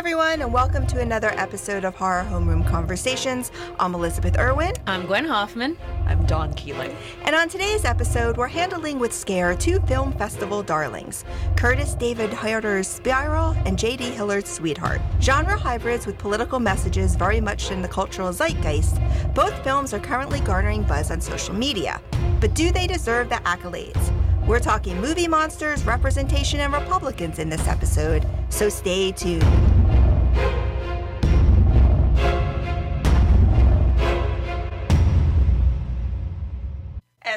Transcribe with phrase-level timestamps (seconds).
[0.00, 3.52] everyone, and welcome to another episode of Horror Homeroom Conversations.
[3.78, 5.76] I'm Elizabeth Irwin, I'm Gwen Hoffman.
[6.06, 6.96] I'm Dawn Keeling.
[7.26, 12.88] and on today's episode, we're handling with scare two film festival darlings Kurtis David Hayter's
[12.88, 14.04] Spiral and J.D.
[14.04, 15.02] Hillard's Sweetheart.
[15.20, 18.98] Genre hybrids with political messages very much in the cultural zeitgeist,
[19.34, 22.00] both films are currently garnering buzz on social media.
[22.40, 24.10] But do they deserve the accolades?
[24.46, 29.69] We're talking movie monsters, representation, and Republicans in this episode, so stay tuned.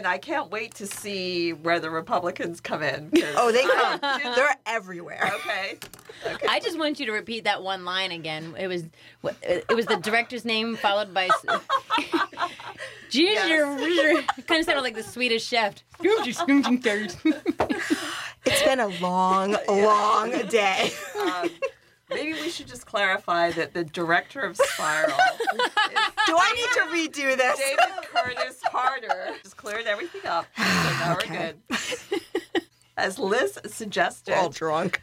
[0.03, 3.09] And I can't wait to see where the Republicans come in.
[3.37, 3.63] Oh, they
[4.01, 4.01] come.
[4.35, 5.31] They're everywhere.
[5.35, 5.77] okay.
[6.27, 6.45] Okay.
[6.49, 8.53] I just want you to repeat that one line again.
[8.59, 8.83] It was
[9.43, 11.29] it was the director's name followed by
[13.11, 13.63] Ginger.
[14.45, 15.75] kind of sounded like the Swedish chef.
[16.01, 16.43] It's
[18.63, 20.91] been a long, long day.
[21.17, 21.49] Um,
[22.13, 25.11] maybe we should just clarify that the director of Spiral
[25.55, 25.71] is
[26.27, 27.59] Do I need to redo this?
[27.59, 29.35] David Kurtis Harder.
[29.43, 30.45] Just cleared everything up.
[30.57, 31.53] So now Okay.
[31.69, 32.21] we're good.
[32.95, 35.01] As Liz suggested, All drunk.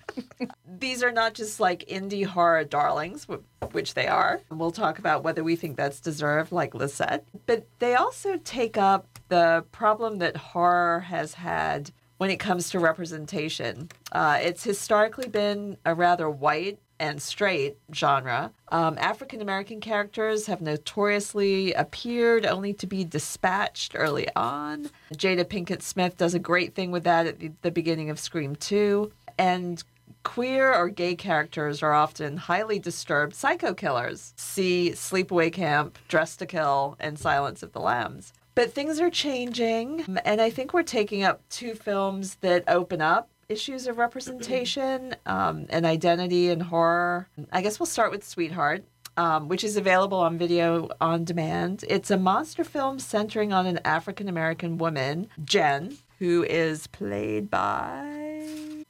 [0.64, 3.26] these are not just like indie horror darlings,
[3.72, 4.40] which they are.
[4.48, 7.24] We'll talk about whether we think that's deserved, like Liz said.
[7.46, 12.78] But they also take up the problem that horror has had when it comes to
[12.78, 13.88] representation.
[14.12, 18.52] Uh, it's historically been a rather white and straight genre.
[18.68, 24.90] Um, African American characters have notoriously appeared only to be dispatched early on.
[25.14, 29.10] Jada Pinkett Smith does a great thing with that at the, beginning of Scream 2.
[29.38, 29.82] And
[30.22, 34.34] queer or gay characters are often highly disturbed psycho killers.
[34.36, 38.34] See Sleepaway Camp, Dressed to Kill, and Silence of the Lambs.
[38.54, 43.29] But things are changing, and I think we're taking up two films that open up
[43.50, 47.28] issues of representation um, and identity and horror.
[47.52, 48.84] I guess we'll start with Sweetheart.
[49.16, 51.84] Um, which is available on video on demand.
[51.88, 58.46] It's a monster film centering on an African American woman, Jen, who is played by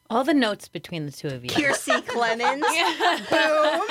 [0.09, 1.51] All the notes between the two of you.
[1.51, 2.61] Kiersey Clemons.
[3.31, 3.87] Boom.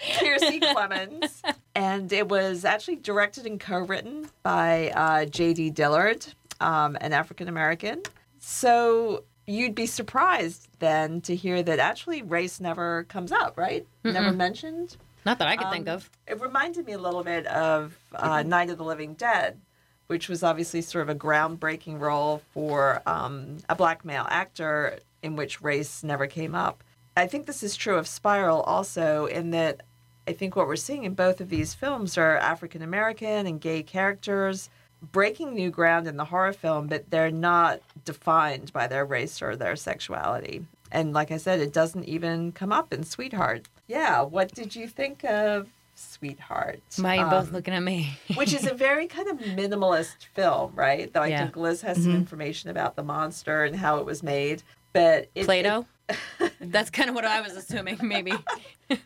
[0.00, 1.42] Kiersey Clemons.
[1.74, 5.70] And it was actually directed and co written by uh, J.D.
[5.70, 6.26] Dillard,
[6.60, 8.02] um, an African American.
[8.50, 13.86] So you'd be surprised then to hear that actually race never comes up, right?
[14.02, 14.96] Never mentioned.
[15.26, 16.10] Not that I could think Um, of.
[16.26, 19.60] It reminded me a little bit of uh, Night of the Living Dead,
[20.06, 25.36] which was obviously sort of a groundbreaking role for um, a black male actor in
[25.36, 26.82] which race never came up.
[27.18, 29.82] I think this is true of Spiral also, in that
[30.26, 33.82] I think what we're seeing in both of these films are African American and gay
[33.82, 34.70] characters
[35.12, 39.56] breaking new ground in the horror film, but they're not defined by their race or
[39.56, 40.64] their sexuality.
[40.90, 43.66] And like I said, it doesn't even come up in Sweetheart.
[43.86, 46.80] Yeah, what did you think of Sweetheart?
[46.96, 48.18] Why are you both Um, looking at me?
[48.34, 51.12] which is a very kind of minimalist film, right?
[51.12, 51.42] Though I Yeah.
[51.44, 54.62] think Liz has some information about the monster and how it was made.
[54.92, 55.86] But it, Play-Doh?
[56.60, 58.32] That's kind of what I was assuming, maybe.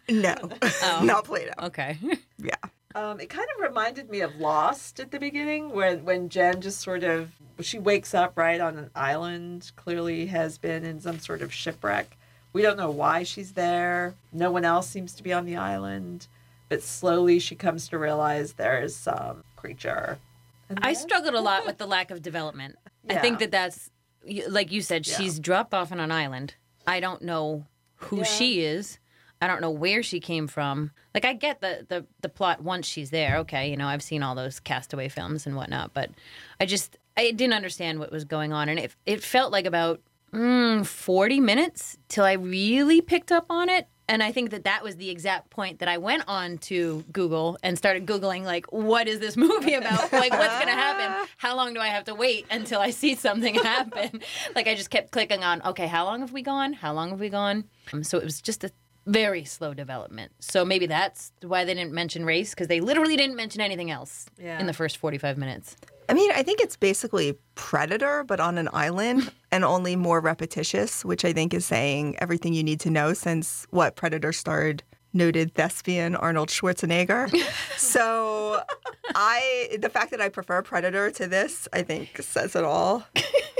[0.08, 1.00] No, Oh.
[1.02, 1.66] not Play-Doh.
[1.66, 1.98] Okay.
[2.38, 2.54] Yeah.
[2.94, 6.80] Um, it kind of reminded me of Lost at the beginning, when when Jen just
[6.80, 7.30] sort of
[7.60, 9.72] she wakes up right on an island.
[9.76, 12.16] Clearly, has been in some sort of shipwreck.
[12.52, 14.14] We don't know why she's there.
[14.32, 16.26] No one else seems to be on the island,
[16.68, 20.18] but slowly she comes to realize there's some creature.
[20.78, 22.76] I struggled a lot with the lack of development.
[23.08, 23.90] I think that that's
[24.48, 25.06] like you said.
[25.06, 25.16] Yeah.
[25.16, 26.54] She's dropped off on an island.
[26.86, 27.66] I don't know
[27.96, 28.22] who Yeah.
[28.24, 28.98] she is.
[29.42, 30.92] I don't know where she came from.
[31.14, 33.38] Like I get the, the the plot once she's there.
[33.38, 36.10] Okay, you know I've seen all those Castaway films and whatnot, but
[36.60, 40.00] I just I didn't understand what was going on, and it it felt like about
[40.32, 43.88] mm, forty minutes till I really picked up on it.
[44.08, 47.56] And I think that that was the exact point that I went on to Google
[47.62, 50.12] and started Googling, like, what is this movie about?
[50.12, 51.28] Like, what's going to happen?
[51.38, 54.20] How long do I have to wait until I see something happen?
[54.54, 56.74] like, I just kept clicking on, okay, how long have we gone?
[56.74, 57.64] How long have we gone?
[57.92, 58.72] Um, so it was just a
[59.06, 60.32] very slow development.
[60.38, 64.26] So maybe that's why they didn't mention race, because they literally didn't mention anything else
[64.38, 64.58] Yeah.
[64.60, 65.76] in the first 45 minutes.
[66.08, 71.04] I mean, I think it's basically Predator, but on an island and only more repetitious,
[71.04, 74.82] which I think is saying everything you need to know since what Predator starred
[75.14, 77.28] noted thespian Arnold Schwarzenegger.
[77.76, 78.62] so
[79.14, 83.04] I the fact that I prefer Predator to this, I think says it all.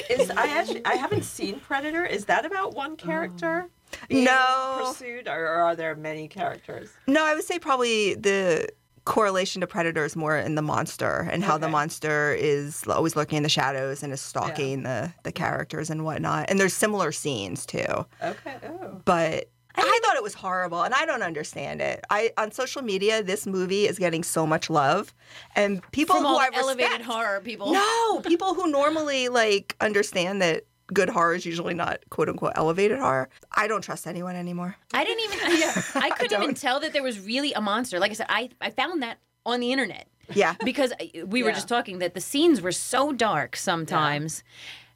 [0.09, 2.05] Is I actually I haven't seen Predator.
[2.05, 3.61] Is that about one character?
[3.63, 3.71] being
[4.11, 4.83] No.
[4.85, 6.91] pursued, or are there many characters?
[7.07, 8.69] No, I would say probably the
[9.05, 13.39] correlation to Predator is more in the monster and how the monster is always lurking
[13.39, 16.49] in the shadows and is stalking the the characters and whatnot.
[16.49, 17.85] And there's similar scenes too.
[18.23, 18.57] Okay.
[18.65, 19.01] Oh.
[19.05, 22.05] But I thought it was horrible, and I don't understand it.
[22.11, 25.13] I on social media, this movie is getting so much love,
[25.57, 27.73] and people From who all I the elevated respect- horror people.
[27.73, 32.99] No, people who normally like understand that good horror is usually not quote unquote elevated
[32.99, 33.29] horror.
[33.53, 34.77] I don't trust anyone anymore.
[34.95, 35.39] I didn't even.
[35.61, 37.99] yeah, I couldn't even tell that there was really a monster.
[37.99, 40.07] Like I said, I I found that on the internet.
[40.33, 40.55] Yeah.
[40.65, 41.57] because uh, we were Yeah.
[41.57, 44.43] just talking that the scenes were so dark sometimes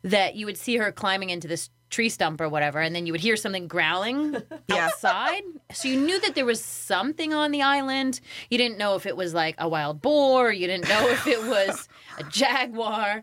[0.02, 3.12] that you would see her climbing into this tree stump or whatever, and then you
[3.12, 4.36] would hear something growling
[4.68, 4.86] Yeah.
[4.86, 5.42] outside.
[5.72, 8.20] So you knew that there was something on the island.
[8.50, 10.52] You didn't know if it was like a wild boar.
[10.52, 13.22] You didn't know if it was a jaguar,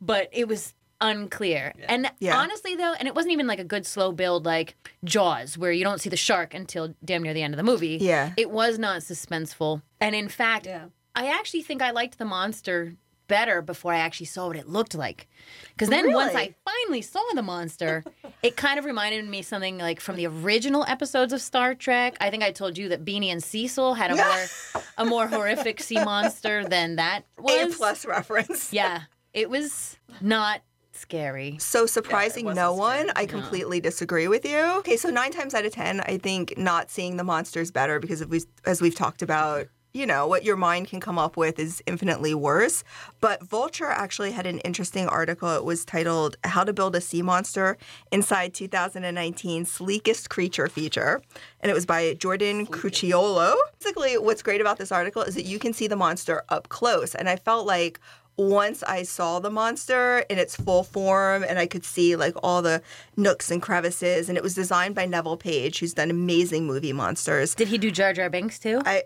[0.00, 1.72] but it was unclear.
[1.88, 2.36] And Yeah.
[2.38, 5.84] honestly, though, and it wasn't even like a good slow build like Jaws, where you
[5.84, 7.98] don't see the shark until damn near the end of the movie.
[8.00, 8.32] Yeah.
[8.36, 9.82] It was not suspenseful.
[10.00, 10.86] And in fact, Yeah.
[11.14, 12.94] I actually think I liked the monster
[13.26, 15.28] better before I actually saw what it looked like.
[15.72, 18.02] Because then once I finally saw the monster,
[18.42, 22.16] it kind of reminded me something like from the original episodes of Star Trek.
[22.20, 25.80] I think I told you that Beany and Cecil had a more a more horrific
[25.80, 27.74] sea monster than that was.
[27.74, 28.72] A plus reference.
[28.72, 29.02] Yeah,
[29.32, 30.60] it was not
[31.00, 31.56] scary.
[31.58, 33.04] So surprising wasn't no scary.
[33.06, 33.12] one.
[33.16, 34.58] I completely disagree with you.
[34.78, 38.20] Okay, so nine times out of ten, I think not seeing the monsters better because
[38.20, 41.58] of we, as we've talked about, you know, what your mind can come up with
[41.58, 42.84] is infinitely worse.
[43.20, 45.56] But Vulture actually had an interesting article.
[45.56, 47.76] It was titled "How to Build a Sea Monster
[48.12, 51.22] Inside 2019 Sleekest Creature Feature,"
[51.60, 53.56] and it was by Jordan Crucchiola.
[53.80, 57.16] Basically, what's great about this article is that you can see the monster up close,
[57.16, 57.98] and I felt like
[58.40, 62.62] once I saw the monster in its full form and I could see like all
[62.62, 62.82] the
[63.16, 67.54] nooks and crevices, and it was designed by Neville Page, who's done amazing movie monsters.
[67.54, 68.80] Did he do Jar Jar Binks too?
[68.84, 69.02] I.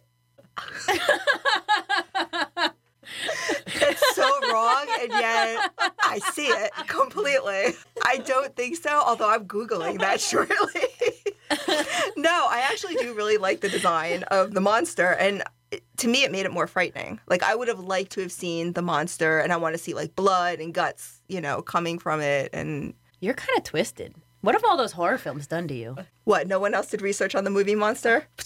[3.66, 5.70] It's so wrong, and yet
[6.00, 7.75] I see it completely.
[8.04, 10.56] I don't think so, although I'm Googling that shortly.
[12.16, 15.42] no, I actually do really like the design of the monster, and
[15.98, 17.20] to me, it made it more frightening.
[17.26, 19.94] Like, I would have liked to have seen the monster, and I want to see
[19.94, 22.50] like blood and guts, you know, coming from it.
[22.52, 24.14] And You're kind of twisted.
[24.42, 25.96] What have all those horror films done to you?
[26.24, 26.46] What?
[26.46, 28.26] No one else did research on the movie monster?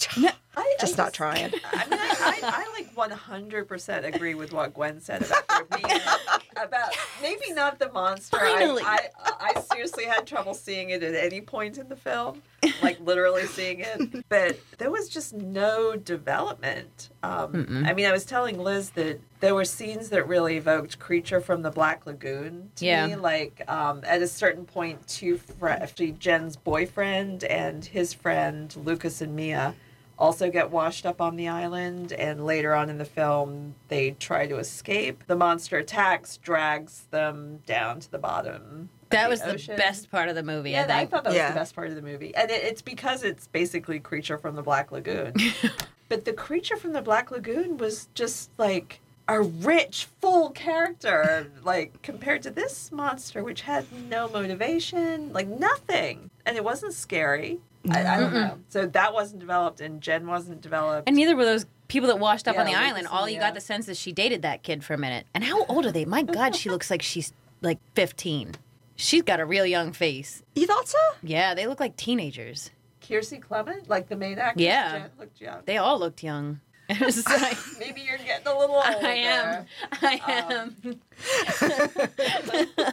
[0.57, 1.45] I, Just I not trying.
[1.73, 6.01] I mean, I, I, I like 100% agree with what Gwen said about there being
[6.57, 6.89] about
[7.21, 8.37] maybe not the monster.
[8.37, 8.83] Finally.
[8.85, 12.41] I, I, I seriously had trouble seeing it at any point in the film,
[12.81, 14.25] like literally seeing it.
[14.27, 17.09] But there was just no development.
[17.23, 21.39] Um, I mean, I was telling Liz that there were scenes that really evoked Creature
[21.41, 23.07] from the Black Lagoon to Yeah.
[23.07, 23.15] me.
[23.15, 29.21] Like um, at a certain point, two fr- actually Jen's boyfriend and his friend Lucas
[29.21, 29.75] and Mia
[30.17, 34.45] also get washed up on the island and later on in the film they try
[34.45, 39.75] to escape the monster attacks drags them down to the bottom That the was ocean.
[39.75, 40.71] the best part of the movie.
[40.71, 41.11] yeah I I think.
[41.11, 43.99] thought that was the best part of the movie and it, it's because it's basically
[43.99, 45.33] creature from the black lagoon
[46.09, 48.99] but the creature from the black lagoon was just like
[49.35, 56.29] a rich full character like compared to this monster which had no motivation like nothing
[56.45, 57.59] and it wasn't scary
[57.89, 58.59] I, I don't know.
[58.67, 61.07] So that wasn't developed, and Jen wasn't developed.
[61.07, 63.07] And neither were those people that washed up on the Yeah, island.
[63.07, 63.47] All you Mia.
[63.47, 65.25] got the sense is she dated that kid for a minute.
[65.33, 66.03] And how old are they?
[66.03, 67.31] My God, she looks like she's
[67.61, 68.55] like 15.
[68.97, 70.43] She's got a real young face.
[70.55, 70.97] You thought so?
[71.23, 72.69] Yeah, they look like teenagers.
[73.01, 74.99] Kiersey Clement, like the main actress, Yeah.
[74.99, 75.61] Jen looked young.
[75.65, 76.59] They all looked young.
[76.99, 78.87] It was like, Maybe you're getting a little older.
[79.03, 79.65] I um, am.
[80.01, 80.99] I am.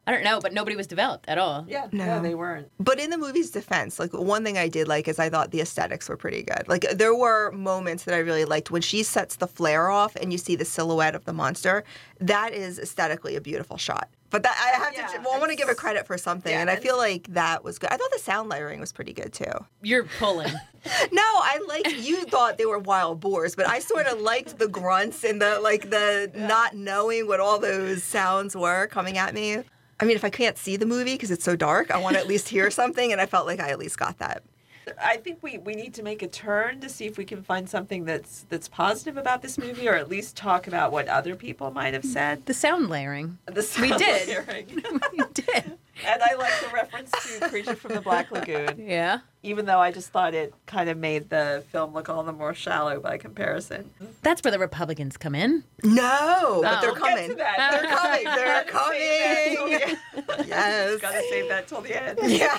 [0.06, 1.64] I don't know, but nobody was developed at all.
[1.66, 2.04] Yeah, No.
[2.04, 2.70] no, they weren't.
[2.78, 5.62] But in the movie's defense, like one thing I did like is I thought the
[5.62, 6.68] aesthetics were pretty good.
[6.68, 10.30] Like there were moments that I really liked when she sets the flare off and
[10.30, 11.82] you see the silhouette of the monster.
[12.20, 14.10] That is aesthetically a beautiful shot.
[14.30, 15.20] But that I have Yeah, to.
[15.24, 17.62] Well, I want to give her credit for something, yeah, and I feel like that
[17.62, 17.90] was good.
[17.92, 19.52] I thought the sound layering was pretty good too.
[19.82, 20.52] You're pulling.
[21.10, 24.68] No, I like You thought they were wild boars, but I sort of liked the
[24.68, 29.64] grunts and the like the not knowing what all those sounds were coming at me.
[29.98, 32.20] I mean, if I can't see the movie because it's so dark, I want to
[32.20, 34.44] at least hear something, and I felt like I at least got that.
[35.02, 37.68] I think we, we need to make a turn to see if we can find
[37.68, 41.70] something that's that's positive about this movie, or at least talk about what other people
[41.72, 42.46] might have said.
[42.46, 43.38] The sound layering.
[43.46, 44.28] The We did.
[44.28, 44.66] layering.
[45.12, 45.78] We did.
[46.06, 49.20] and I like the reference to Creature from the Black Lagoon, Yeah.
[49.42, 52.54] even though I just thought it kind of made the film look all the more
[52.54, 53.90] shallow by comparison.
[54.22, 55.64] That's where the Republicans come in.
[55.82, 56.80] No, but Oh.
[56.80, 57.28] they're We'll Get coming.
[57.30, 57.56] to that.
[57.72, 58.24] They're coming.
[58.24, 58.64] They're
[60.36, 60.46] coming.
[60.48, 61.00] yes.
[61.00, 62.18] Gotta save that till the end.
[62.22, 62.58] Yeah.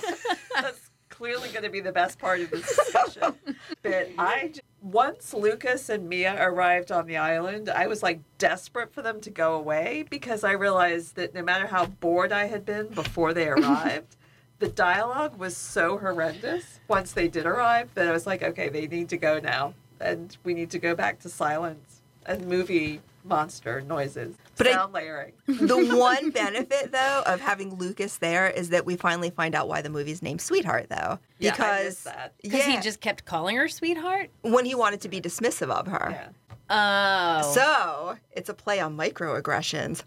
[1.17, 3.33] Clearly going to be the best part of this discussion.
[3.81, 9.01] but I, once Lucas and Mia arrived on the island, I was like desperate for
[9.01, 12.89] them to go away because I realized that no matter how bored I had been
[12.89, 14.15] before they arrived,
[14.59, 18.85] the dialogue was so horrendous once they did arrive that I was like, okay, they
[18.85, 19.73] need to go now.
[19.99, 25.33] And we need to go back to silence and movie monster noises, But I- layering.
[25.47, 29.81] the one benefit though of having Lucas there is that we finally find out why
[29.81, 31.19] the movie's named Sweetheart though.
[31.39, 32.33] Yeah, Because missed that.
[32.41, 34.29] Because yeah, he just kept calling her sweetheart.
[34.41, 36.07] when he wanted to be dismissive of her.
[36.11, 36.29] Yeah.
[36.69, 40.03] Oh, So it's a play on microaggressions.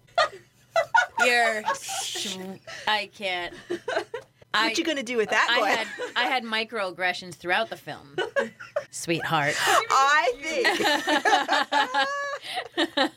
[1.25, 1.63] you're.
[2.89, 3.55] I can't.
[4.53, 8.17] I, What you gonna do with that, I had I had microaggressions throughout the film,
[8.91, 9.55] sweetheart.
[9.67, 10.69] I think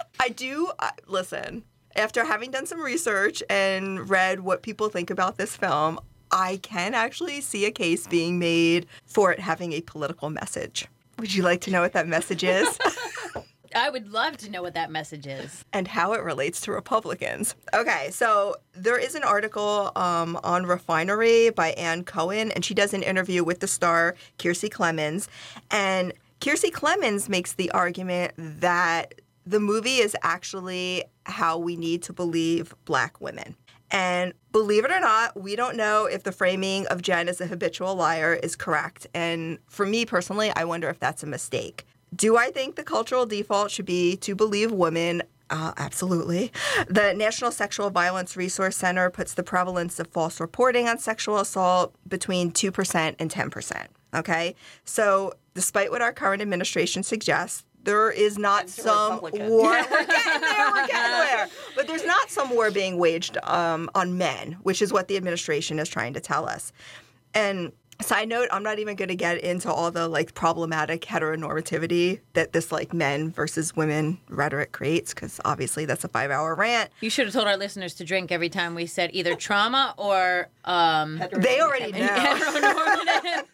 [0.19, 0.71] I do.
[0.79, 1.63] Uh, listen,
[1.95, 5.99] after having done some research and read what people think about this film,
[6.31, 10.87] I can actually see a case being made for it having a political message.
[11.19, 12.77] Would you like to know what that message is
[13.75, 15.65] I would love to know what that message is.
[15.73, 17.55] and how it relates to Republicans?
[17.73, 22.93] Okay, so there is an article um, on Refinery by Anne Cohen, and she does
[22.93, 25.27] an interview with the star Kiersey Clemons.
[25.71, 29.15] And Kiersey Clemons makes the argument that
[29.45, 33.55] the movie is actually how we need to believe black women.
[33.91, 37.45] And believe it or not, we don't know if the framing of Jen as a
[37.45, 39.05] habitual liar is correct.
[39.13, 41.85] And for me personally, I wonder if that's a mistake.
[42.13, 45.23] Do I think the cultural default should be to believe women?
[45.49, 46.51] Uh, absolutely.
[46.87, 51.93] The National Sexual Violence Resource Center puts the prevalence of false reporting on sexual assault
[52.07, 53.85] between 2% and 10%.
[54.15, 54.55] Okay?
[54.83, 59.49] So, despite what our current administration suggests, there is not some Republican.
[59.49, 59.71] war.
[59.71, 60.71] We're getting there.
[60.71, 61.47] We're getting there.
[61.75, 65.79] But there's not some war being waged um, on men, which is what the administration
[65.79, 66.71] is trying to tell us.
[67.33, 72.19] And side note, I'm not even going to get into all the like problematic heteronormativity
[72.33, 76.89] that this like men versus women rhetoric creates, because obviously that's a five hour rant.
[77.01, 80.49] You should have told our listeners to drink every time we said either trauma or
[80.65, 82.07] um, They already know.
[82.07, 83.45] heteronormative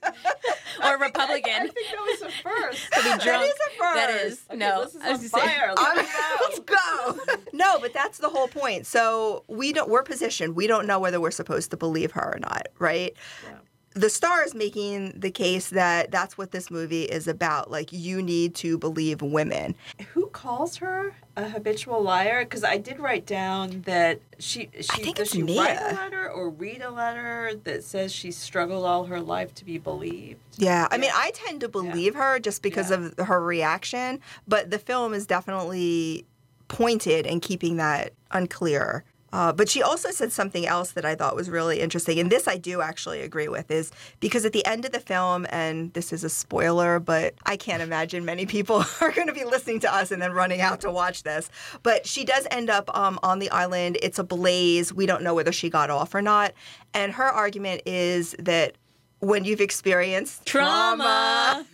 [0.86, 1.52] or Republican.
[1.54, 2.92] I think that was a first.
[2.94, 3.24] To be drunk.
[3.24, 3.96] That is a first.
[3.96, 4.84] That is Okay, no.
[4.86, 5.74] this is I was on say- fire.
[5.78, 6.04] Let me
[6.42, 7.18] Let's go.
[7.54, 8.86] No, but that's the whole point.
[8.86, 9.90] So we don't.
[9.90, 10.56] We're positioned.
[10.56, 13.14] We don't know whether we're supposed to believe her or not, right?
[13.44, 13.56] Yeah.
[14.00, 17.70] The star is making the case that that's what this movie is about.
[17.70, 19.76] Like you need to believe women.
[20.14, 22.46] Who calls her a habitual liar?
[22.46, 25.62] Because I did write down that she she does she Mia.
[25.62, 29.66] write a letter or read a letter that says she struggled all her life to
[29.66, 30.40] be believed.
[30.56, 33.10] Yeah, I mean, I tend to believe her just because Yeah.
[33.18, 36.26] of her reaction, but the film is definitely
[36.70, 39.04] pointed in keeping that unclear.
[39.32, 42.48] Uh, but she also said something else that I thought was really interesting, and this
[42.48, 46.12] I do actually agree with, is because at the end of the film, and this
[46.12, 49.94] is a spoiler, but I can't imagine many people are going to be listening to
[49.94, 51.50] us and then running out to watch this.
[51.84, 53.98] But she does end up um, on the island.
[54.02, 54.94] It's a blaze.
[54.94, 56.54] We don't know whether she got off or not.
[56.94, 58.76] And her argument is that
[59.20, 61.66] when you've experienced Trauma.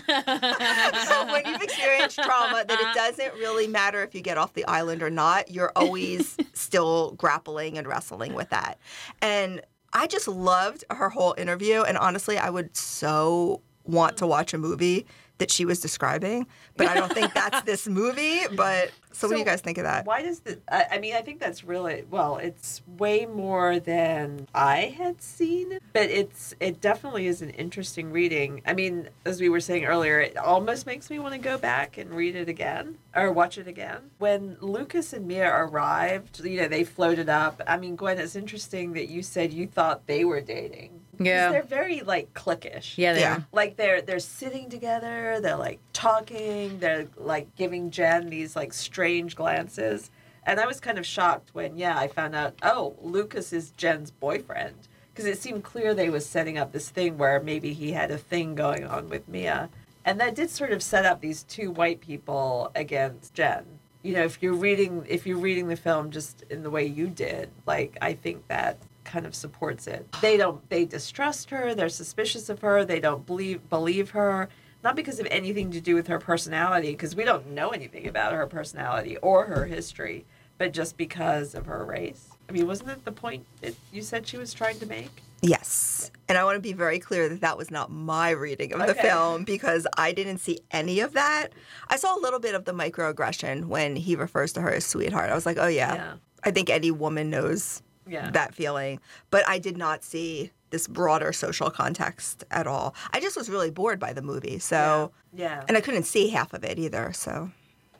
[0.06, 5.02] when you've experienced trauma, that it doesn't really matter if you get off the island
[5.02, 5.50] or not.
[5.50, 8.78] You're always still grappling and wrestling with that.
[9.20, 11.82] And I just loved her whole interview.
[11.82, 14.28] And honestly, I would so want to mm.
[14.28, 15.06] watch a movie
[15.42, 16.46] that she was describing,
[16.76, 18.42] but I don't think that's this movie.
[18.54, 20.06] But so, what do you guys think of that?
[20.06, 20.60] Why does the?
[20.70, 22.36] I, I mean, I think that's really well.
[22.36, 28.62] It's way more than I had seen, but it's it definitely is an interesting reading.
[28.64, 31.98] I mean, as we were saying earlier, it almost makes me want to go back
[31.98, 34.12] and read it again or watch it again.
[34.18, 37.60] When Lucas and Mia arrived, you know, they floated up.
[37.66, 41.00] I mean, Gwen, it's interesting that you said you thought they were dating.
[41.24, 41.52] 'Cause Yeah.
[41.52, 43.36] they're very like cliquish Yeah, they Yeah.
[43.36, 43.46] are.
[43.52, 49.36] like they're they're sitting together they're like talking they're like giving jen these like strange
[49.36, 50.10] glances
[50.44, 54.10] and i was kind of shocked when yeah i found out oh lucas is jen's
[54.10, 54.74] boyfriend
[55.12, 58.18] because it seemed clear they was setting up this thing where maybe he had a
[58.18, 59.68] thing going on with mia
[60.04, 63.64] and that did sort of set up these two white people against jen
[64.02, 67.06] you know if you're reading if you're reading the film just in the way you
[67.06, 71.88] did like i think that kind of supports it they don't they distrust her they're
[71.88, 74.48] suspicious of her they don't believe believe her
[74.84, 78.32] not because of anything to do with her personality because we don't know anything about
[78.32, 80.24] her personality or her history
[80.58, 84.26] but just because of her race i mean wasn't that the point that you said
[84.26, 86.12] she was trying to make Yes.
[86.28, 88.94] And I want to be very clear that that was not my reading of the
[88.94, 91.48] film because I didn't see any of that.
[91.88, 95.30] I saw a little bit of the microaggression when he refers to her as sweetheart.
[95.30, 95.94] I was like, oh, yeah.
[95.94, 96.14] Yeah.
[96.44, 98.30] I think any woman knows Yeah.
[98.30, 99.00] that feeling.
[99.30, 102.94] But I did not see this broader social context at all.
[103.12, 104.58] I just was really bored by the movie.
[104.58, 107.12] So, yeah and I couldn't see half of it either.
[107.12, 107.50] So,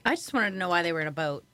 [0.05, 1.45] I just wanted to know why they were in a boat.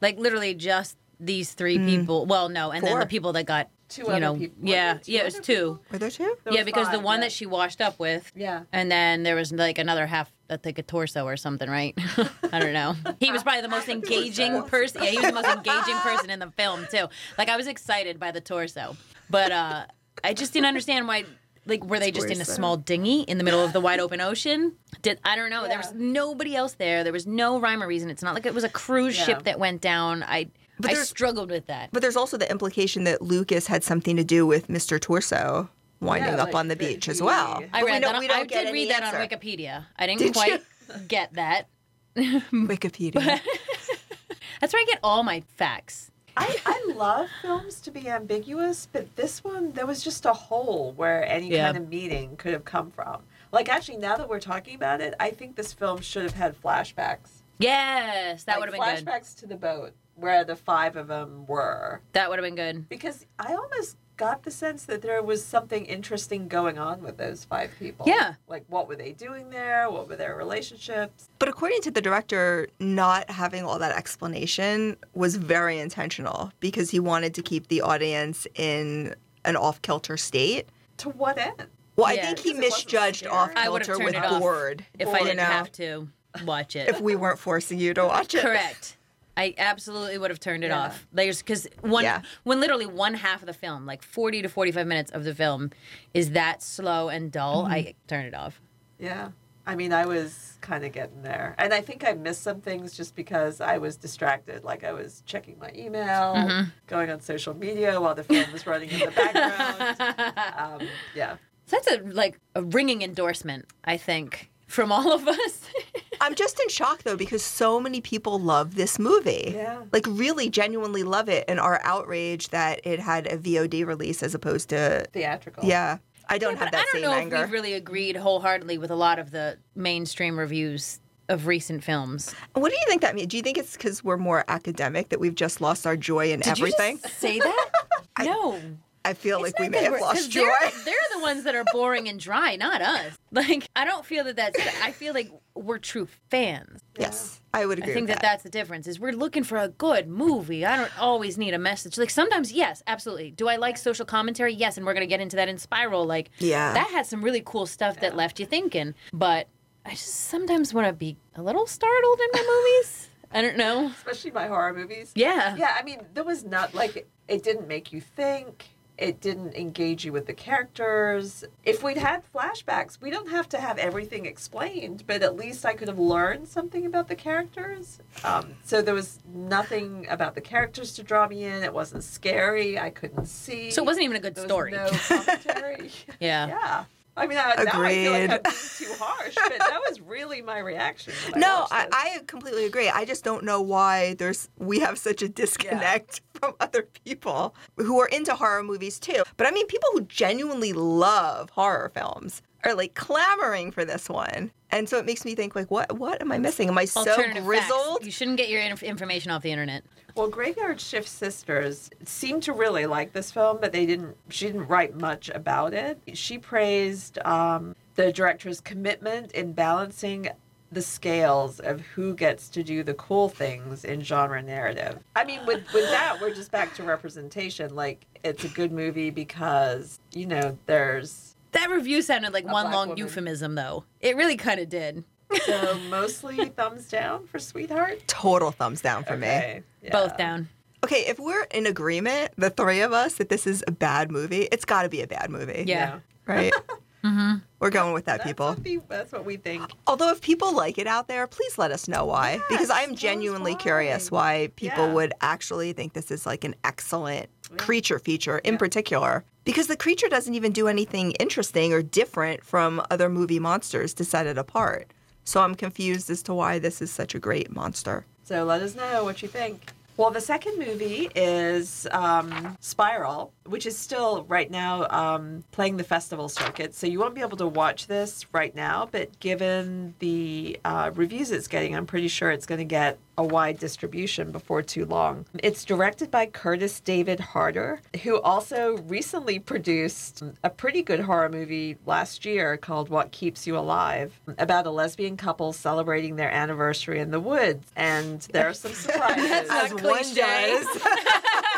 [0.00, 1.86] Like literally just these three mm.
[1.86, 2.26] people.
[2.26, 4.56] Well, no, and then the people that got Two you other know, people.
[4.62, 5.40] yeah, two yeah, it was two.
[5.40, 5.80] people?
[5.90, 6.36] Were there two?
[6.44, 7.26] There yeah, was because the one yeah.
[7.26, 8.62] that she washed up with, Yeah.
[8.72, 11.94] and then there was like another half, I think a torso or something, right?
[12.52, 12.96] I don't know.
[13.20, 15.02] He was probably the most engaging person.
[15.02, 17.06] Yeah, he was the most engaging person in the film too.
[17.38, 18.96] Like I was excited by the torso,
[19.28, 19.86] but uh
[20.24, 21.24] I just didn't understand why.
[21.66, 24.20] Like, were they just in a small dinghy in the middle of the wide open
[24.20, 24.76] ocean?
[25.02, 25.68] Did I don't know.
[25.68, 27.04] There was nobody else there.
[27.04, 28.08] There was no rhyme or reason.
[28.10, 29.24] It's not like it was a cruise Yeah.
[29.26, 30.22] ship that went down.
[30.22, 31.90] I But I there's- struggled with that.
[31.92, 34.98] But there's also the implication that Lucas had something to do with Mr.
[34.98, 35.68] Torso
[36.00, 37.62] winding Yeah, up like on the that beach as well.
[37.72, 38.20] I I But we read don't- that.
[38.20, 39.14] we On, don't I get did any read that on.
[39.28, 39.86] Wikipedia.
[39.96, 40.32] I didn't Did you?
[40.32, 40.62] quite
[41.08, 41.68] get that.
[42.16, 43.40] Wikipedia.
[44.60, 46.10] That's where I get all my facts.
[46.36, 50.92] I, I love films to be ambiguous, but this one, there was just a hole
[50.96, 51.66] where any Yeah.
[51.66, 53.22] kind of meaning could have come from.
[53.52, 56.60] Like, actually, now that we're talking about it, I think this film should have had
[56.60, 57.42] flashbacks.
[57.58, 59.04] Yes, that Like, would have been good.
[59.04, 62.00] Flashbacks to the boat where the five of them were.
[62.12, 62.88] That would have been good.
[62.88, 67.44] Because I almost got the sense that there was something interesting going on with those
[67.44, 68.04] five people.
[68.06, 68.34] Yeah.
[68.48, 69.90] Like, what were they doing there?
[69.90, 71.30] What were their relationships?
[71.38, 77.00] But according to the director, not having all that explanation was very intentional because he
[77.00, 79.14] wanted to keep the audience in
[79.46, 80.68] an off kilter state.
[80.98, 81.66] To what end?
[81.96, 84.84] Well, I think he because it wasn't misjudged off kilter with it off bored.
[84.98, 86.08] If I didn't know, have to
[86.44, 86.90] watch it.
[86.90, 88.42] If we weren't forcing you to watch it.
[88.42, 88.98] Correct.
[89.40, 90.80] I absolutely would have turned it Yeah.
[90.80, 91.06] off.
[91.12, 92.20] There's because one Yeah.
[92.42, 95.70] when literally one half of the film, like 40 to 45 minutes of the film,
[96.12, 97.62] is that slow and dull.
[97.64, 97.72] Mm-hmm.
[97.72, 98.60] I turn it off.
[98.98, 99.30] Yeah.
[99.66, 101.54] I mean, I was kind of getting there.
[101.58, 104.64] And I think I missed some things just because I was distracted.
[104.64, 106.68] Like, I was checking my email, Mm-hmm.
[106.86, 110.36] going on social media while the film was running in the background.
[110.82, 111.36] um, yeah.
[111.66, 115.60] So that's a like a ringing endorsement, I think, from all of us.
[116.20, 119.52] I'm just in shock though because so many people love this movie.
[119.54, 119.82] Yeah.
[119.92, 124.34] Like really genuinely love it and are outraged that it had a VOD release as
[124.34, 125.64] opposed to Theatrical.
[125.64, 125.98] yeah.
[126.28, 127.36] I don't Yeah, have but that I don't know anger.
[127.36, 132.32] if we've really agreed wholeheartedly with a lot of the mainstream reviews of recent films.
[132.54, 133.28] What do you think that means?
[133.28, 136.40] Do you think it's because we're more academic that we've just lost our joy in
[136.40, 136.98] Did you everything?
[137.02, 137.70] just say that?
[138.20, 138.60] no.
[139.04, 140.40] I feel It's like we may have we're- joy.
[140.42, 143.16] They're, they're the ones that are boring and dry, not us.
[143.32, 144.58] Like, I don't feel that that's.
[144.82, 146.80] I feel like we're true fans.
[146.98, 147.92] Yes, I would agree.
[147.92, 148.88] I think with that, that's the difference.
[148.88, 150.66] Is we're looking for a good movie.
[150.66, 151.96] I don't always need a message.
[151.96, 153.30] Like sometimes, yes, absolutely.
[153.30, 154.52] Do I like social commentary?
[154.52, 156.04] Yes, and we're gonna get into that in Spiral.
[156.06, 156.72] Like, Yeah.
[156.74, 158.94] that had some really cool stuff that left you thinking.
[159.12, 159.46] But
[159.86, 162.42] I just sometimes want to be a little startled in my
[162.80, 163.08] movies.
[163.30, 163.86] I don't know.
[163.96, 165.12] Especially my horror movies.
[165.14, 165.54] Yeah.
[165.54, 168.64] Yeah, I mean, there was not like it didn't make you think.
[169.00, 171.42] It didn't engage you with the characters.
[171.64, 175.72] If we'd had flashbacks, we don't have to have everything explained, but at least I
[175.72, 177.98] could have learned something about the characters.
[178.22, 181.62] Um, so there was nothing about the characters to draw me in.
[181.62, 182.78] It wasn't scary.
[182.78, 183.70] I couldn't see.
[183.70, 184.72] So it wasn't even a good story.
[184.72, 185.90] No commentary.
[186.20, 186.48] Yeah.
[186.48, 186.84] yeah.
[187.20, 188.42] I mean, I, now I feel like I'm being
[188.76, 191.12] too harsh, but that was really my reaction.
[191.36, 191.88] No, watched I.
[191.92, 192.88] I completely agree.
[192.88, 198.00] I just don't know why there's we have such a disconnect from other people who
[198.00, 199.22] are into horror movies too.
[199.36, 204.50] But I mean, people who genuinely love horror films are like clamoring for this one,
[204.70, 206.68] and so it makes me think like, what what am I missing?
[206.68, 207.96] Am I so grizzled?
[207.98, 208.06] facts.
[208.06, 209.82] You shouldn't get your inf- information off the internet.
[210.14, 214.16] Well, Graveyard Shift Sisters seemed to really like this film, but they didn't.
[214.28, 216.00] She didn't write much about it.
[216.14, 220.28] She praised um, the director's commitment in balancing
[220.72, 224.98] the scales of who gets to do the cool things in genre narrative.
[225.16, 227.74] I mean, with with that, we're just back to representation.
[227.74, 232.70] Like, it's a good movie because you know there's That review sounded like A one
[232.70, 232.98] long woman.
[232.98, 233.84] euphemism, though.
[234.00, 235.04] It really kind of did.
[235.44, 238.02] so mostly thumbs down for Sweetheart.
[238.06, 239.26] Total thumbs down for me.
[239.26, 239.90] Yeah.
[239.92, 240.48] Both down.
[240.84, 244.48] Okay, if we're in agreement, the three of us, that this is a bad movie,
[244.50, 245.64] it's got to be a bad movie.
[245.66, 246.00] Yeah.
[246.26, 246.52] Right.
[247.02, 247.36] Mm-hmm.
[247.60, 248.48] We're going with that, That's people.
[248.48, 249.62] What we, that's what we think.
[249.86, 252.42] Although, if people like it out there, please let us know why.
[252.50, 253.58] because I am genuinely why.
[253.58, 254.92] curious why people Yeah.
[254.92, 257.39] would actually think this is like an excellent Yeah.
[257.56, 258.58] Creature feature in Yeah.
[258.58, 259.24] particular.
[259.44, 264.04] Because the creature doesn't even do anything interesting or different from other movie monsters to
[264.04, 264.92] set it apart.
[265.24, 268.04] So I'm confused as to why this is such a great monster.
[268.24, 269.72] So let us know what you think.
[269.96, 275.84] Well, the second movie is um, Spiral, which is still right now um, playing the
[275.84, 276.74] festival circuit.
[276.74, 281.30] So you won't be able to watch this right now, but given the uh, reviews
[281.30, 285.26] it's getting, I'm pretty sure it's going to get a wide distribution before too long.
[285.42, 291.76] It's directed by Kurtis David Harder, who also recently produced a pretty good horror movie
[291.84, 297.10] last year called What Keeps You Alive, about a lesbian couple celebrating their anniversary in
[297.10, 297.66] the woods.
[297.76, 299.28] And there are some surprises.
[299.28, 300.14] That's As one cliche.
[300.22, 300.82] does.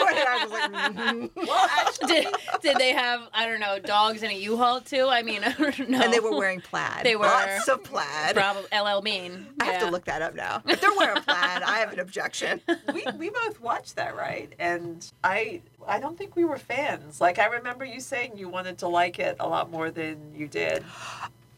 [0.04, 1.30] pointed I was like, mhm.
[1.36, 1.68] Well,
[2.06, 2.26] did,
[2.62, 5.08] did they have I don't know dogs in a U-Haul too?
[5.08, 6.00] I mean, I don't know.
[6.02, 7.04] and they were wearing plaid.
[7.04, 7.24] They were.
[7.26, 8.34] lots of plaid.
[8.34, 9.46] probably LL Bean.
[9.60, 10.62] I have to look that up now.
[10.66, 12.60] If they're wearing plaid, I have an objection.
[12.92, 14.52] we, we both watched that, right?
[14.58, 17.20] And I I don't think we were fans.
[17.20, 20.48] Like I remember you saying you wanted to like it a lot more than you
[20.48, 20.84] did.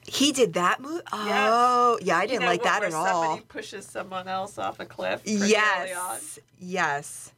[0.05, 1.01] He did that move.
[1.13, 3.07] Oh, yeah, I didn't know, like that where at all.
[3.07, 5.23] Somebody pushes someone else off a cliff.
[5.23, 6.17] pretty early on.
[6.17, 7.33] Yes, yes.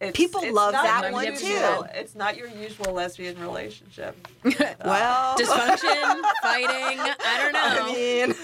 [0.00, 1.88] It's, People it's love that your one, usual- too.
[1.94, 4.16] It's not your usual lesbian relationship.
[4.84, 6.98] Well, Dysfunction, fighting.
[7.00, 7.60] I don't know.
[7.62, 8.34] I mean,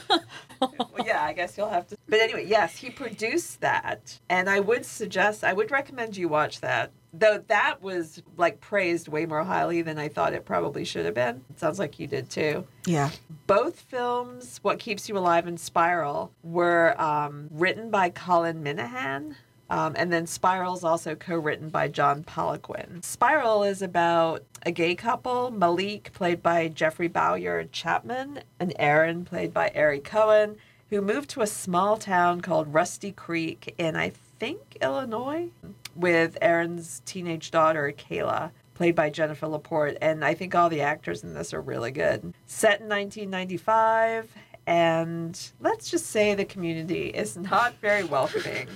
[0.60, 1.96] well, yeah, I guess you'll have to.
[2.08, 6.60] But anyway, yes, he produced that, and I would suggest, I would recommend you watch
[6.60, 6.92] that.
[7.14, 11.14] Though that was like praised way more highly than I thought it probably should have
[11.14, 11.42] been.
[11.50, 12.66] It sounds like you did too.
[12.86, 13.10] yeah.
[13.46, 19.34] Both films, What Keeps You Alive and Spiral, were um, written by Colin Minihan.
[19.72, 23.02] Um, and then Spiral's also co written by John Poliquin.
[23.02, 29.54] Spiral is about a gay couple, Malik, played by Jeffrey Bowyer Chapman, and Aaron, played
[29.54, 30.56] by Ari Cohen,
[30.90, 35.48] who moved to a small town called Rusty Creek in, I think, Illinois,
[35.96, 41.24] with Aaron's teenage daughter, Kayla played by Jennifer Laporte, and I think all the actors
[41.24, 42.34] in this are really good.
[42.44, 44.30] Set in 1995,
[44.66, 48.68] and let's just say the community is not very welcoming.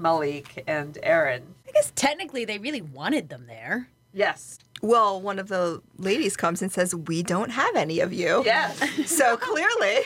[0.00, 1.54] Malik and Aaron.
[1.68, 3.88] I guess technically they really wanted them there.
[4.12, 4.58] Yes.
[4.82, 8.80] Well, one of the ladies comes and says, "We don't have any of you." Yes.
[9.06, 10.00] So clearly,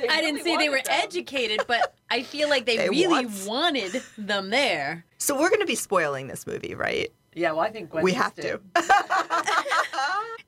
[0.00, 0.84] They I didn't say they were them.
[0.88, 5.04] educated, but I feel like they, They really want- wanted them there.
[5.18, 7.10] so we're going to be spoiling this movie, right?
[7.34, 8.60] Yeah, well, I think Gwen we needs have to.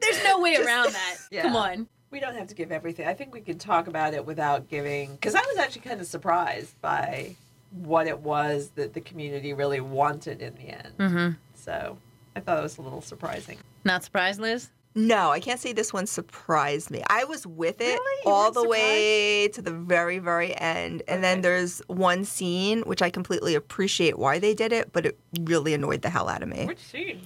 [0.01, 1.17] There's no way around that.
[1.31, 1.43] Yeah.
[1.43, 1.87] Come on.
[2.11, 3.07] We don't have to give everything.
[3.07, 5.13] I think we can talk about it without giving.
[5.13, 7.37] Because I was actually kind of surprised by
[7.73, 10.93] what it was that the community really wanted in the end.
[10.99, 11.31] Mm-hmm.
[11.55, 11.97] So
[12.37, 13.59] I thought it was a little surprising.
[13.85, 14.71] Not surprised, Liz?
[14.95, 17.03] No, I can't say this one surprised me.
[17.09, 18.27] I was with it Really?
[18.27, 21.03] All weren't the way to the very, very end.
[21.09, 25.19] And then there's one scene which I completely appreciate why they did it, but it
[25.41, 26.67] really annoyed the hell out of me.
[26.67, 27.23] Which scene?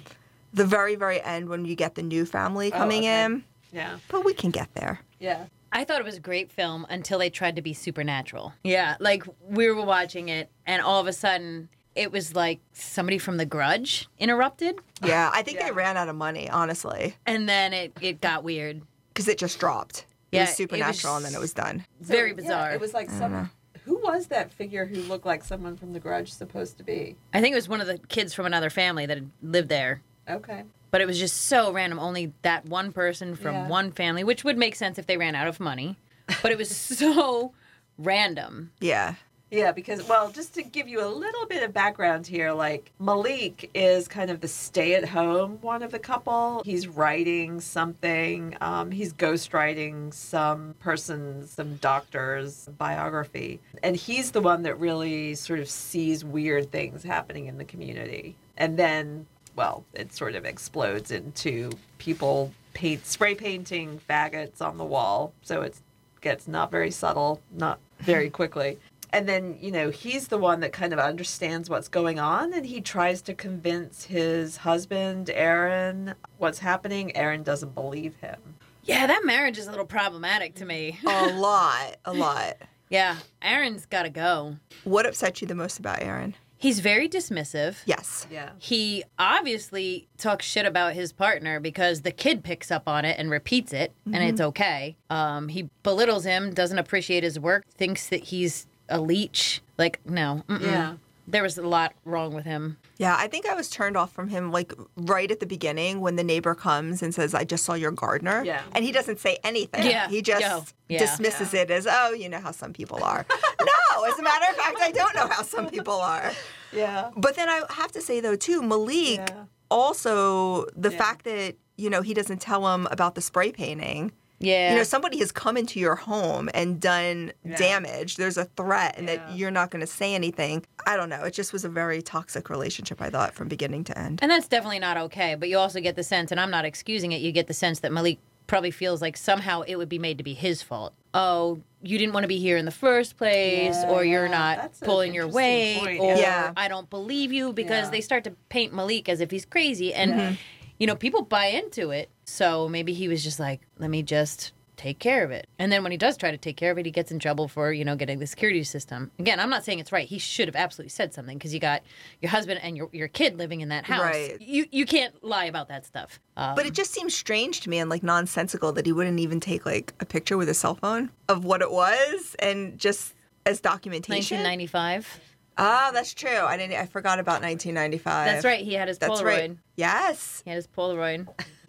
[0.54, 3.24] The very, very end when you get the new family Oh, coming okay.
[3.24, 3.44] in.
[3.72, 3.98] Yeah.
[4.08, 5.00] But we can get there.
[5.18, 5.46] Yeah.
[5.72, 8.54] I thought it was a great film until they tried to be supernatural.
[8.64, 13.18] Yeah, like we were watching it, and all of a sudden it was like somebody
[13.18, 15.66] from The Grudge interrupted, Yeah, I think Yeah.
[15.66, 18.82] they ran out of money, honestly, and then it, it got weird.
[19.08, 20.06] because it just dropped.
[20.32, 21.86] It Yeah, was it was supernatural, and then it was done.
[22.02, 22.72] So, Very yeah, bizarre.
[22.72, 23.50] it was like some.
[23.84, 27.16] Who was that figure who looked like someone from The Grudge supposed to be?
[27.32, 30.02] I think it was one of the kids from another family that had lived there.
[30.28, 30.64] Okay.
[30.90, 31.98] But it was just so random.
[31.98, 33.68] Only that one person from Yeah.
[33.68, 35.96] one family, which would make sense if they ran out of money.
[36.42, 37.52] But it was so
[37.98, 38.72] random.
[38.80, 39.14] Yeah.
[39.48, 43.70] Yeah, because well, just to give you a little bit of background here, like Malik
[43.74, 46.62] is kind of the stay-at-home one of the couple.
[46.64, 48.56] He's writing something.
[48.60, 55.60] Um, he's ghostwriting some person's, some doctor's biography, and he's the one that really sort
[55.60, 59.26] of sees weird things happening in the community, and then,
[59.56, 65.32] well, it sort of explodes into people paint spray painting faggots on the wall.
[65.42, 65.80] So it
[66.20, 68.78] gets not very subtle, not very quickly.
[69.12, 72.66] And then, you know, he's the one that kind of understands what's going on and
[72.66, 77.16] he tries to convince his husband, Aaron, what's happening.
[77.16, 78.38] Aaron doesn't believe him.
[78.84, 80.98] Yeah, that marriage is a little problematic to me.
[81.06, 81.96] A lot.
[82.04, 82.56] A lot.
[82.90, 84.56] Yeah, Aaron's got to go.
[84.84, 86.34] What upset you the most about Aaron?
[86.58, 87.76] He's very dismissive.
[87.84, 88.26] Yes.
[88.30, 88.50] Yeah.
[88.58, 93.30] He obviously talks shit about his partner because the kid picks up on it and
[93.30, 94.96] repeats it, and it's okay.
[95.10, 99.60] Um, he belittles him, doesn't appreciate his work, thinks that he's a leech.
[99.76, 100.44] Like, no.
[100.48, 100.62] mm-mm.
[100.62, 100.94] Yeah.
[101.28, 102.76] There was a lot wrong with him.
[102.98, 106.14] Yeah, I think I was turned off from him like right at the beginning when
[106.16, 108.44] the neighbor comes and says, I just saw your gardener.
[108.44, 108.62] Yeah.
[108.72, 109.86] And he doesn't say anything.
[109.90, 110.08] Yeah.
[110.08, 110.98] He just Yeah.
[110.98, 113.26] dismisses it as, oh, you know how some people are.
[113.60, 116.32] no, as a matter of fact, I don't know how some people are.
[116.72, 117.10] Yeah.
[117.16, 119.44] But then I have to say, though, too, Malik Yeah.
[119.70, 120.98] also, the Yeah.
[120.98, 124.12] fact that, you know, he doesn't tell him about the spray painting.
[124.38, 124.72] Yeah.
[124.72, 127.56] You know, somebody has come into your home and done Yeah.
[127.56, 128.16] damage.
[128.16, 129.16] There's a threat, and Yeah.
[129.16, 130.64] that you're not going to say anything.
[130.86, 131.24] I don't know.
[131.24, 134.18] It just was a very toxic relationship, I thought, from beginning to end.
[134.22, 135.34] and that's definitely not okay.
[135.34, 137.80] But you also get the sense, and I'm not excusing it, you get the sense
[137.80, 140.92] that Malik probably feels like somehow it would be made to be his fault.
[141.14, 144.58] Oh, you didn't want to be here in the first place, Yeah, or you're not
[144.58, 146.52] That's pulling your weight, point, or yeah.
[146.56, 147.90] I don't believe you because Yeah.
[147.90, 149.92] they start to paint Malik as if he's crazy.
[149.94, 150.34] And, mm-hmm.
[150.78, 152.08] you know, people buy into it.
[152.26, 155.46] So maybe he was just like, let me just take care of it.
[155.58, 157.48] And then when he does try to take care of it, he gets in trouble
[157.48, 159.10] for, you know, getting the security system.
[159.18, 160.06] Again, I'm not saying it's right.
[160.06, 161.82] He should have absolutely said something because you got
[162.20, 164.02] your husband and your, your kid living in that house.
[164.02, 164.38] Right.
[164.40, 166.20] You you can't lie about that stuff.
[166.36, 169.40] Um, But it just seems strange to me and like nonsensical that he wouldn't even
[169.40, 173.14] take like a picture with his cell phone of what it was and just
[173.46, 174.42] as documentation.
[174.42, 175.20] 1995.
[175.58, 176.28] Ah, that's true.
[176.40, 176.76] I didn't.
[176.76, 178.26] I forgot about 1995.
[178.26, 178.62] That's right.
[178.62, 179.24] He had his That's Polaroid.
[179.24, 179.56] right.
[179.76, 180.42] Yes.
[180.44, 181.26] He had his Polaroid.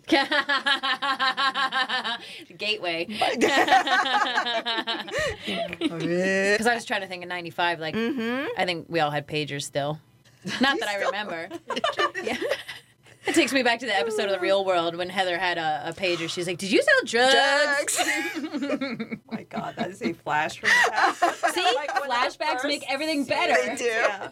[0.09, 0.17] The
[2.57, 3.07] gateway.
[5.47, 7.79] Because I was trying to think of 95.
[7.79, 8.47] Like, Mm-hmm.
[8.57, 9.99] I think we all had pagers still.
[10.61, 11.49] Not that I remember.
[12.23, 12.37] yeah.
[13.25, 15.89] It takes me back to the episode of The Real World when Heather had a,
[15.89, 16.29] a pager.
[16.29, 17.97] She's like, Did you sell drugs?
[17.97, 19.19] Drugs.
[19.31, 21.53] my God, that is a flash from the past.
[21.53, 21.65] See?
[21.75, 23.55] Like Flashbacks make everything better.
[23.67, 23.83] They do.
[23.85, 24.29] Yeah.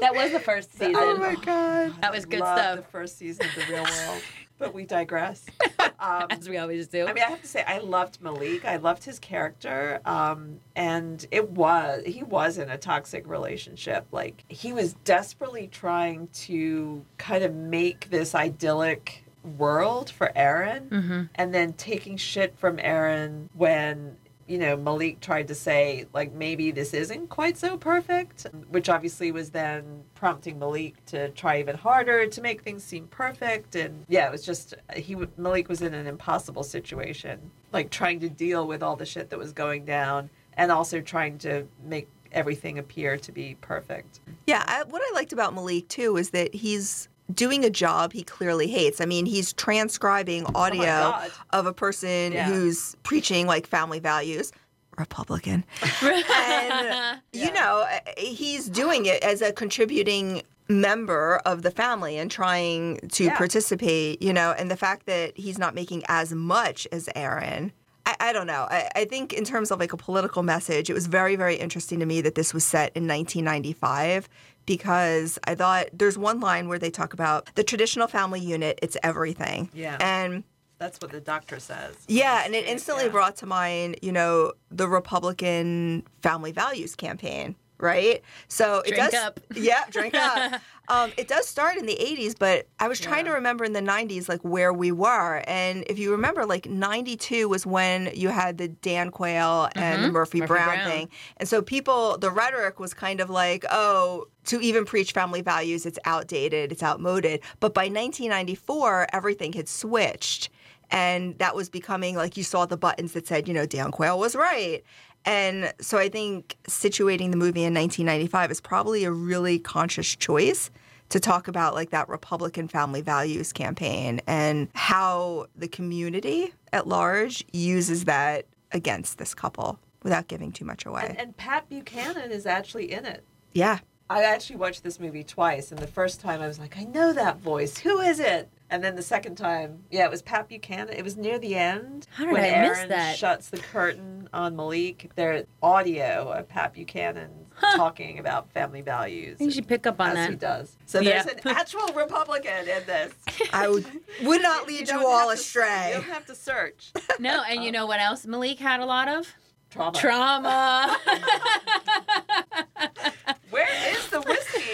[0.00, 0.96] That was the first season.
[0.96, 1.94] oh my god.
[2.00, 2.76] That was good stuff.
[2.78, 4.22] The first season of The Real World,
[4.62, 5.44] but we digress.
[6.00, 7.06] Um, As we always do.
[7.06, 8.64] I mean, I have to say, I loved Malik.
[8.64, 14.06] I loved his character, um, and it was he was in a toxic relationship.
[14.10, 19.24] Like he was desperately trying to kind of make this idyllic
[19.56, 21.22] world for Aaron, Mm-hmm.
[21.36, 26.70] and then taking shit from Aaron when you know Malik tried to say like maybe
[26.70, 32.26] this isn't quite so perfect, which obviously was then prompting Malik to try even harder
[32.26, 33.74] to make things seem perfect.
[33.74, 37.38] And yeah, it was just he Malik was in an impossible situation,
[37.72, 41.38] like trying to deal with all the shit that was going down, and also trying
[41.38, 44.20] to make everything appear to be perfect.
[44.46, 48.22] Yeah, I, what I liked about Malik too is that he's doing a job he
[48.22, 49.00] clearly hates.
[49.00, 51.30] I mean, he's transcribing audio God.
[51.50, 52.44] of a person Yeah.
[52.46, 54.52] who's preaching like family values.
[54.98, 55.64] Republican.
[56.02, 62.30] and, you know, uh, he's doing it as a contributing member of the family and
[62.30, 63.36] trying to Yeah.
[63.36, 67.72] participate, you know, and the fact that he's not making as much as Aaron.
[68.04, 68.66] I, I don't know.
[68.70, 72.00] I, I think in terms of like a political message, it was very, very interesting
[72.00, 74.28] to me that this was set in 1995
[74.66, 78.96] because I thought there's one line where they talk about the traditional family unit, it's
[79.02, 79.70] everything.
[79.72, 79.96] Yeah.
[80.00, 80.44] And
[80.78, 81.96] That's what the doctor says.
[82.08, 83.10] yeah, and it instantly Yeah.
[83.10, 88.22] brought to mind, you know, the Republican family values campaign, right?
[88.48, 89.40] So Drink it does, up.
[89.54, 90.60] yeah, drink up.
[90.88, 93.80] Um, it does start in the '80s, but I was trying to remember in the
[93.80, 98.58] '90s, like where we were, and if you remember, like '92 was when you had
[98.58, 100.42] the Dan Quayle and the Murphy, Mm-hmm.
[100.42, 100.90] Murphy Brown, Brown.
[100.90, 104.26] thing, and so people, the rhetoric was kind of like, oh.
[104.46, 107.42] To even preach family values, it's outdated, it's outmoded.
[107.60, 110.50] But by 1994, everything had switched
[110.90, 114.18] and that was becoming like you saw the buttons that said, you know, Dan Quayle
[114.18, 114.82] was right.
[115.24, 120.70] And so I think situating the movie in 1995 is probably a really conscious choice
[121.10, 127.44] to talk about like that Republican family values campaign and how the community at large
[127.52, 131.06] uses that against this couple without giving too much away.
[131.10, 133.22] And, and Pat Buchanan is actually in it.
[133.52, 133.78] yeah.
[134.10, 137.12] I actually watched this movie twice, and the first time I was like, I know
[137.14, 137.78] that voice.
[137.78, 138.50] Who is it?
[138.68, 140.90] And then the second time, yeah, it was Pat Buchanan.
[140.94, 143.16] It was near the end How did when I miss Aaron that?
[143.16, 145.10] shuts the curtain on Malik.
[145.14, 147.30] There's audio of Pat Buchanan
[147.74, 149.40] talking about family values.
[149.40, 150.30] You should pick up on as that.
[150.30, 150.76] he does.
[150.86, 151.22] So Yeah.
[151.22, 153.12] there's an actual Republican in this.
[153.52, 153.86] I would,
[154.22, 155.88] would not lead you, don't all have to- astray.
[155.88, 156.92] you don't have to search.
[157.18, 159.28] No, and you um, know what else Malik had a lot of?
[159.70, 159.98] Trauma.
[159.98, 160.96] Trauma.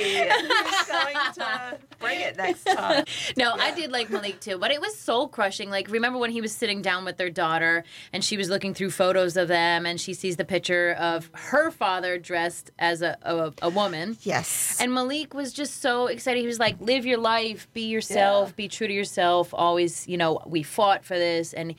[0.00, 0.92] Where is the whiskey?
[0.92, 3.04] And who's going to bring it next time?
[3.36, 5.70] No, I did like Malik too, but it was soul crushing.
[5.70, 8.90] Like, remember when he was sitting down with their daughter and she was looking through
[8.90, 13.52] photos of them and she sees the picture of her father dressed as a, a,
[13.62, 14.16] a woman?
[14.22, 14.78] Yes.
[14.80, 16.40] And Malik was just so excited.
[16.40, 18.54] He was like, live your life, be yourself, Yeah.
[18.56, 19.50] be true to yourself.
[19.52, 21.52] Always, you know, we fought for this.
[21.52, 21.74] And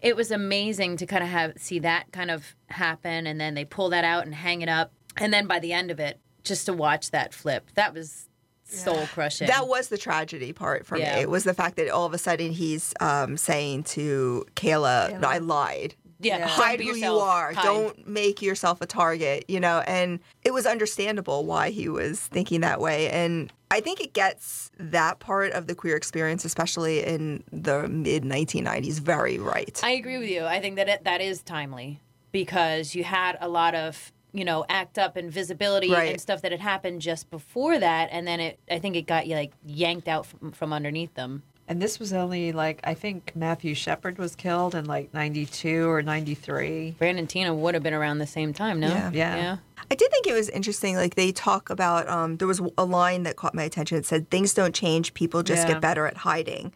[0.00, 3.26] it was amazing to kind of have see that kind of happen.
[3.26, 4.92] And then they pull that out and hang it up.
[5.16, 8.28] And then by the end of it, just to watch that flip, that was
[8.64, 9.46] soul crushing.
[9.46, 11.16] That was the tragedy part for Yeah.
[11.16, 11.22] me.
[11.22, 15.24] It was the fact that all of a sudden he's um, saying to Kayla, Kayla.
[15.24, 15.94] I lied.
[16.18, 16.48] yeah, Yeah.
[16.48, 17.52] Hide who you are.
[17.52, 17.62] Hide.
[17.62, 19.80] Don't make yourself a target, you know?
[19.86, 23.08] And it was understandable why he was thinking that way.
[23.10, 28.24] And I think it gets that part of the queer experience, especially in the mid
[28.24, 29.78] 1990s, very right.
[29.84, 30.44] I agree with you.
[30.44, 32.00] I think that it, that is timely
[32.32, 36.10] because you had a lot of you know act up and visibility Right.
[36.12, 39.26] and stuff that had happened just before that, and then it I think it got
[39.26, 41.42] like yanked out from, from underneath them.
[41.68, 46.00] And this was only like I think Matthew Shepard was killed in like '92 or
[46.02, 46.94] '93.
[46.98, 48.88] Brandon Teena would have been around the same time, no?
[48.88, 49.10] Yeah.
[49.12, 49.56] Yeah.
[49.90, 50.96] I did think it was interesting.
[50.96, 53.98] Like they talk about, um, there was a line that caught my attention.
[53.98, 55.74] It said, "Things don't change; people just Yeah.
[55.74, 56.72] get better at hiding."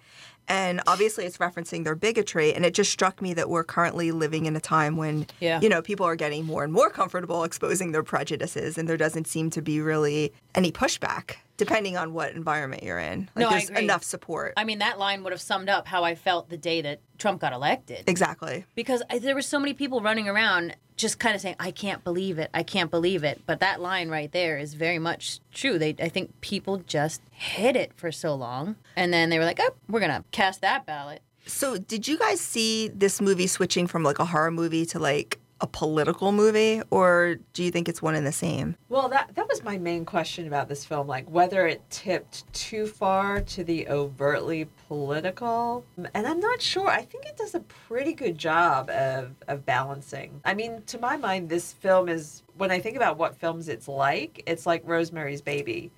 [0.51, 2.53] And obviously, it's referencing their bigotry.
[2.53, 5.61] And it just struck me that we're currently living in a time when, Yeah.
[5.61, 9.29] you know, people are getting more and more comfortable exposing their prejudices, and there doesn't
[9.29, 13.29] seem to be really any pushback, depending on what environment you're in.
[13.35, 13.85] Like, No, I there's agree.
[13.85, 14.55] enough support.
[14.57, 17.41] I mean, that line would have summed up how I felt the day that Trump
[17.41, 18.05] got elected.
[18.09, 18.65] exactly.
[18.75, 22.05] because I, there were so many people running around just kind of saying i can't
[22.05, 25.79] believe it i can't believe it but that line right there is very much true
[25.79, 29.59] they i think people just hid it for so long and then they were like
[29.63, 34.03] oh we're gonna cast that ballot So, did you guys see this movie switching from
[34.03, 38.15] like a horror movie to like a political movie, or do you think it's one
[38.15, 38.77] and the same?
[38.89, 42.87] Well, that that was my main question about this film, like whether it tipped too
[42.87, 45.85] far to the overtly political.
[46.15, 46.89] And I'm not sure.
[46.89, 50.41] I think it does a pretty good job of of balancing.
[50.45, 53.89] I mean, to my mind, this film is when I think about what films it's
[53.89, 55.91] like, it's like Rosemary's Baby.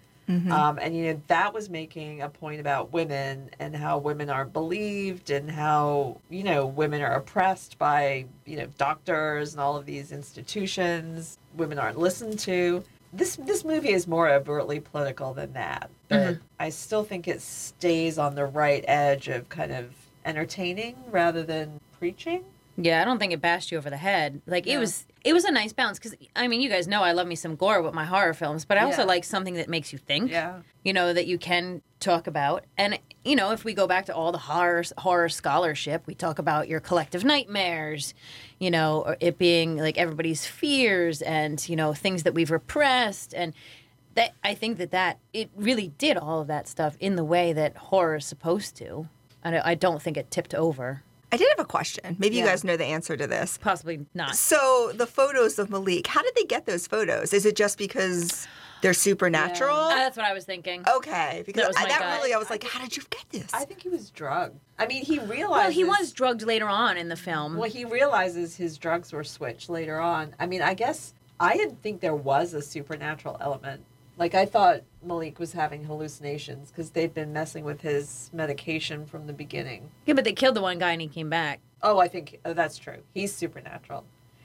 [0.53, 4.45] Um, and you know that was making a point about women and how women are
[4.45, 9.85] believed and how you know women are oppressed by you know doctors and all of
[9.87, 11.39] these institutions.
[11.57, 12.85] Women aren't listened to.
[13.13, 18.17] This this movie is more overtly political than that, but I still think it stays
[18.19, 22.45] on the right edge of kind of entertaining rather than preaching.
[22.77, 24.41] Yeah i don't think it bashed you over the head.
[24.47, 27.13] Like it was it was a nice balance because i mean you guys know i
[27.13, 29.09] love me some gore with my horror films but i also Yeah.
[29.09, 30.61] like something that makes you think Yeah.
[30.83, 32.65] you know that you can talk about.
[32.77, 36.39] And you know if we go back to all the horror horror scholarship we talk
[36.41, 38.13] about your collective nightmares
[38.59, 43.35] you know or it being like everybody's fears and you know things that we've repressed.
[43.35, 43.53] And
[44.15, 47.53] that i think that that it really did all of that stuff in the way
[47.53, 49.09] that horror is supposed to.
[49.45, 51.03] I don't think it tipped over
[51.33, 52.17] I did have a question.
[52.19, 53.59] Maybe you guys know the answer to this.
[53.59, 57.33] possibly not So, the photos of Malik, how did they get those photos?
[57.33, 58.47] Is it just because
[58.83, 59.75] they're supernatural?
[59.77, 62.65] Uh, that's what i was thinking Okay, because That I, that really, I was like,
[62.65, 63.49] how did you get this?
[63.55, 64.59] I think he was drugged.
[64.79, 65.51] I mean, he realized.
[65.51, 69.25] well he was drugged later on in the film Well, he realizes his drugs were
[69.25, 70.35] switched later on.
[70.39, 73.83] I mean, I guess I didn't think there was a supernatural element.
[74.19, 79.27] Like, I thought Malik was having hallucinations because they'd been messing with his medication from
[79.27, 79.91] the beginning.
[80.07, 82.53] yeah but they killed the one guy and he came back Oh, I think oh,
[82.55, 82.99] that's true.
[83.13, 84.05] He's supernatural.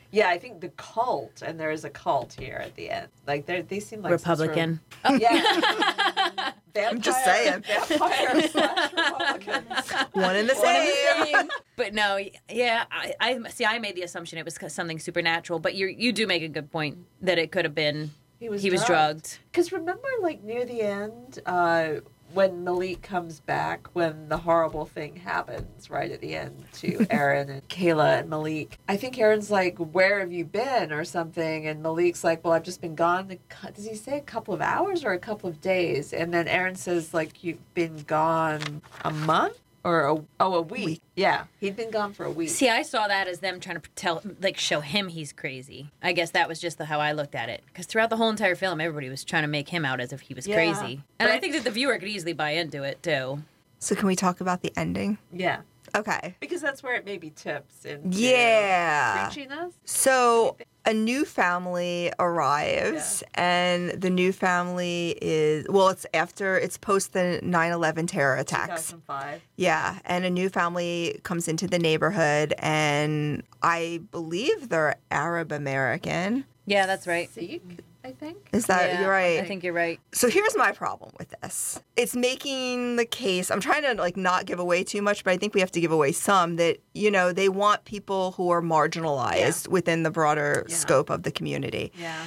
[0.10, 3.10] Yeah, I think the cult, and there is a cult here at the end.
[3.28, 6.52] Like, they they seem like some sort of- republican oh, yeah.
[6.78, 7.64] I'm just saying.
[7.64, 9.92] Vampire slash Republicans.
[10.14, 11.50] One in the same.
[11.76, 12.20] but no,
[12.52, 13.66] yeah, I, I see.
[13.66, 16.72] I made the assumption it was something supernatural, but you you do make a good
[16.72, 19.40] point that it could have been He was he was drugged.
[19.52, 22.02] Because remember, like near the end, uh,
[22.34, 27.50] when Malik comes back, when the horrible thing happens right at the end to Aaron
[27.50, 31.82] and Kayla and Malik, I think Aaron's like, "Where have you been?" or something, and
[31.82, 33.38] Malik's like, "Well, I've just been gone."
[33.74, 36.14] Does he say a couple of hours or a couple of days?
[36.14, 40.86] And then Aaron says, "Like you've been gone a month." Or a, oh, a week.
[40.86, 41.02] Week.
[41.16, 42.50] Yeah, he'd been gone for a week.
[42.50, 45.92] See, I saw that as them trying to tell, like, show him he's crazy.
[46.04, 47.64] I guess that was just the, how I looked at it.
[47.68, 50.20] Because throughout the whole entire film, everybody was trying to make him out as if
[50.20, 50.56] he was Yeah.
[50.56, 53.44] crazy, and I think that the viewer could easily buy into it too.
[53.80, 55.20] So, can we talk about the ending?
[55.32, 55.62] yeah,
[55.98, 56.36] Okay.
[56.40, 59.28] because that's where it maybe tips into Yeah.
[59.30, 59.74] preachiness.
[59.86, 60.56] So
[60.86, 67.40] a new family arrives, and the new family is well, it's after it's post the
[67.44, 68.92] 9/11 terror attacks.
[68.92, 69.42] 2005.
[69.58, 76.46] Yeah, and a new family comes into the neighborhood, and I believe they're Arab American.
[76.66, 77.30] Yeah, that's right.
[77.30, 77.62] Sikh,
[77.97, 78.50] I think.
[78.54, 79.40] Is that Yeah, you're right?
[79.40, 80.00] I think you're right.
[80.12, 81.82] So here's my problem with this.
[81.96, 83.50] It's making the case.
[83.52, 85.82] I'm trying to like not give away too much, but I think we have to
[85.82, 90.66] give away some that, you know, they want people who are marginalized within the broader
[90.68, 90.76] Yeah.
[90.76, 91.92] scope of the community.
[91.98, 92.26] Yeah.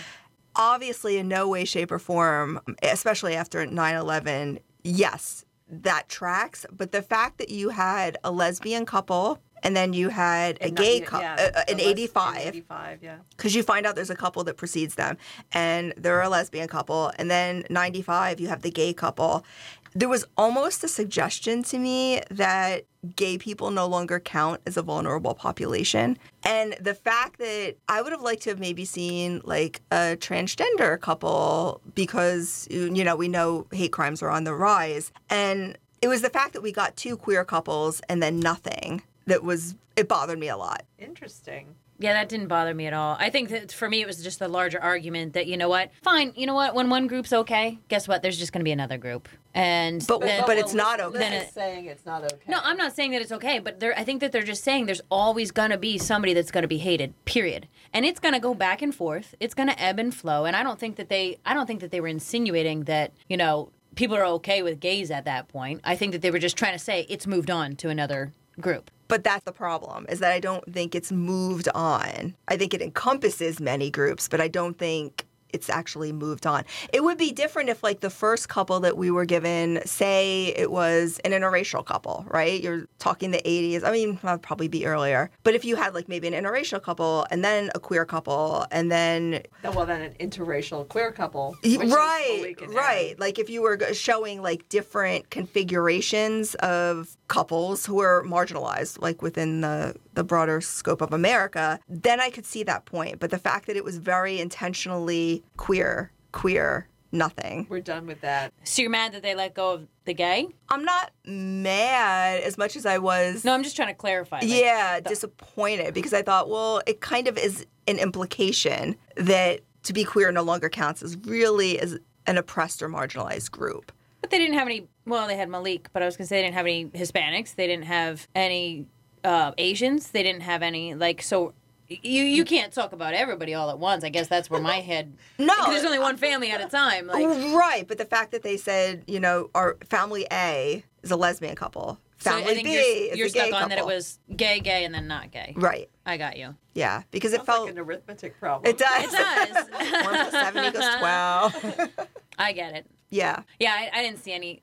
[0.57, 7.03] Obviously in no way shape or form, especially after 9/11, yes, that tracks, but the
[7.03, 11.51] fact that you had a lesbian couple and then you had a gay couple uh,
[11.55, 13.17] uh, in 85 85, yeah.
[13.37, 15.17] because you find out there's a couple that precedes them
[15.53, 17.13] and they're a lesbian couple.
[17.19, 19.45] And then 95 you have the gay couple.
[19.93, 22.85] There was almost a suggestion to me that
[23.17, 26.17] gay people no longer count as a vulnerable population.
[26.45, 31.01] And the fact that i would have liked to have maybe seen like a transgender
[31.01, 35.13] couple because you know we know hate crimes are on the rise.
[35.29, 39.43] And it was the fact that we got two queer couples and then nothing that
[39.45, 41.75] was it bothered me a lot Interesting.
[42.03, 43.15] Yeah, that didn't bother me at all.
[43.21, 45.91] I think that for me, it was just the larger argument that you know what,
[46.01, 48.23] fine, you know what, when one group's okay, guess what?
[48.23, 51.13] There's just going to be another group, and But- then, but it's not okay.
[51.13, 52.37] Liz Then is it- saying it's not okay.
[52.49, 54.87] No, I'm not saying that it's okay, but they're, I think that they're just saying
[54.87, 57.69] there's always going to be somebody that's going to be hated, period.
[57.93, 59.35] And it's going to go back and forth.
[59.39, 60.47] It's going to ebb and flow.
[60.47, 63.37] And I don't think that they I don't think that they were insinuating that, you
[63.37, 65.83] know, people are okay with gays at that point.
[65.85, 68.91] I think that they were just trying to say it's moved on to another group.
[69.09, 72.37] But that's the problem is that I don't think it's moved on.
[72.47, 76.63] I think it encompasses many groups, but I don't think it's actually moved on.
[76.93, 80.71] It would be different if, like, the first couple that we were given, say it
[80.71, 82.63] was an interracial couple, right?
[82.63, 83.83] You're talking the 80s.
[83.83, 85.29] I mean, that'd probably be earlier.
[85.43, 88.93] But if you had, like, maybe an interracial couple and then a queer couple and
[88.93, 91.57] then Well, then an interracial queer couple.
[91.65, 99.01] right right like if you were showing like different configurations of couples who are marginalized
[99.01, 103.31] like within the the broader scope of america then i could see that point but
[103.31, 108.53] the fact that it was very intentionally queer queer nothing We're done with that.
[108.63, 110.49] So you're mad that they let go of the gay?
[110.71, 114.41] i'm not mad as much as i was No, I'm just trying to clarify.
[114.41, 119.93] like, yeah disappointed because i thought well it kind of is an implication that to
[119.93, 124.39] be queer no longer counts as really as an oppressed or marginalized group But they
[124.39, 124.87] didn't have any.
[125.07, 127.55] Well, they had Malik, but I was gonna say they didn't have any Hispanics.
[127.55, 128.87] They didn't have any
[129.25, 130.11] uh, Asians.
[130.11, 131.55] They didn't have any like so.
[131.89, 134.05] You you can't talk about everybody all at once.
[134.05, 135.13] I guess that's where my head.
[135.39, 135.55] No.
[135.67, 137.07] there's only one family at a time.
[137.09, 141.17] Like right, but the fact that they said, you know, our family A is a
[141.17, 143.69] lesbian couple, so family I think B you're, is you're a gay stuck on couple.
[143.71, 145.53] that it was gay, gay, and then not gay.
[145.57, 145.89] right.
[146.07, 146.55] I got you.
[146.75, 148.71] Yeah, because it Sounds felt like an arithmetic problem.
[148.71, 149.05] it does.
[149.05, 149.69] It does.
[150.05, 151.91] One plus seven equals twelve.
[152.39, 152.87] I get it.
[153.11, 154.63] Yeah, Yeah, I, I didn't see any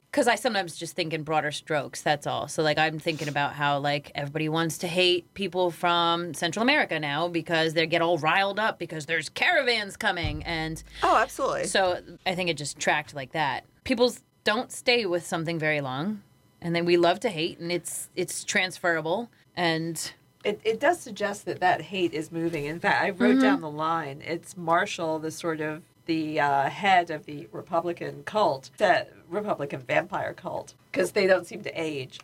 [0.00, 2.00] because I, sometimes just think in broader strokes.
[2.00, 2.48] That's all.
[2.48, 6.98] So like I'm thinking about how like everybody wants to hate people from Central America
[6.98, 11.64] now because they get all riled up because there's caravans coming, and oh, absolutely.
[11.64, 13.64] so I think it just tracked like that.
[13.84, 14.12] People
[14.44, 16.22] don't stay with something very long,
[16.62, 19.28] and then we love to hate, and it's it's transferable.
[19.56, 20.12] And
[20.42, 22.64] It, it does suggest that that hate is moving.
[22.64, 23.42] In fact, I wrote mm-hmm.
[23.42, 24.22] down the line.
[24.24, 30.32] It's Marshall, the sort of the uh, head of the Republican cult, the Republican vampire
[30.34, 32.20] cult, because they don't seem to age.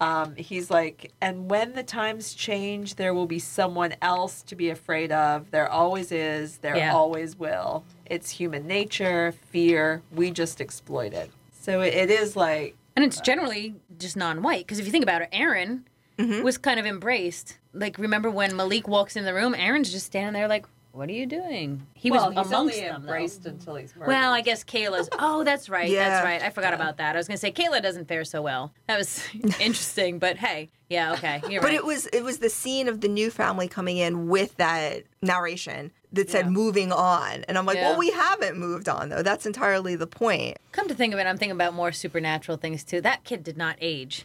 [0.00, 4.68] Um, he's like, and when the times change, there will be someone else to be
[4.70, 5.50] afraid of.
[5.52, 6.58] There always is.
[6.58, 6.92] There Yeah.
[6.94, 7.84] always will.
[8.06, 10.02] It's human nature, fear.
[10.12, 11.30] We just exploit it.
[11.60, 15.22] So it, it is like And it's generally just non-white because if you think about
[15.22, 15.84] it, Aaron
[16.18, 17.58] was kind of embraced.
[17.72, 19.54] Like, remember when Malik walks in the room?
[19.56, 22.80] Aaron's just standing there, like, "What are you doing?" He well, was he's amongst only
[22.80, 23.02] them.
[23.02, 23.12] though.
[23.12, 24.08] embraced until he's murdered.
[24.12, 25.08] Well, I guess Kayla's.
[25.18, 25.88] Oh, that's right.
[25.90, 26.08] Yeah.
[26.08, 26.42] That's right.
[26.42, 27.14] I forgot about that.
[27.14, 28.72] I was gonna say Kayla doesn't fare so well.
[28.86, 29.22] That was
[29.60, 31.74] interesting, but hey, yeah, okay, you're But right.
[31.76, 35.90] it was it was the scene of the new family coming in with that narration
[36.12, 36.50] that said Yeah.
[36.50, 37.90] moving on, and I'm like, Yeah.
[37.90, 39.22] well, we haven't moved on though.
[39.22, 40.58] That's entirely the point.
[40.72, 43.00] Come to think of it, I'm thinking about more supernatural things too.
[43.00, 44.24] That kid did not age.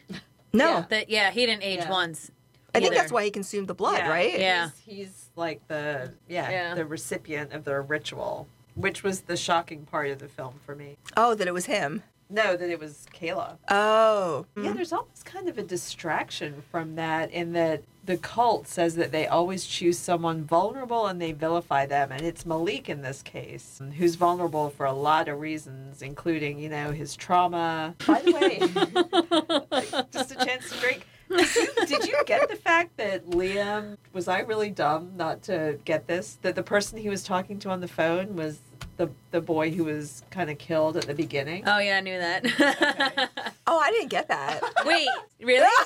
[0.54, 0.86] No, Yeah.
[0.90, 1.90] That yeah, he didn't age Yeah.
[1.92, 2.32] once.
[2.76, 4.10] I think that's why he consumed the blood, Yeah.
[4.10, 4.40] right?
[4.40, 4.70] Yeah.
[4.86, 6.76] He's, he's like the yeah, Yeah.
[6.76, 10.98] the recipient of their ritual, which was the shocking part of the film for me.
[11.18, 12.04] Oh, that it was him.
[12.32, 13.58] No, that it was Kayla.
[13.70, 14.76] Oh, Yeah, mm.
[14.76, 19.26] there's almost kind of a distraction from that in that the cult says that they
[19.26, 24.14] always choose someone vulnerable and they vilify them, and it's Malik in this case, who's
[24.16, 27.96] vulnerable for a lot of reasons, including you know his trauma.
[28.06, 31.06] By the way, just a chance to drink.
[31.88, 36.40] Did you, get the fact that Liam was I really dumb not to get this?
[36.42, 38.60] That the person he was talking to on the phone was
[38.98, 41.64] the the boy who was kind of killed at the beginning.
[41.68, 43.30] Oh yeah, I knew that.
[43.68, 44.62] oh, I didn't get that.
[44.86, 45.08] Wait,
[45.42, 45.68] really?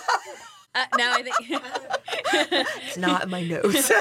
[0.76, 1.36] Uh, now I think.
[2.88, 3.92] It's not in my notes.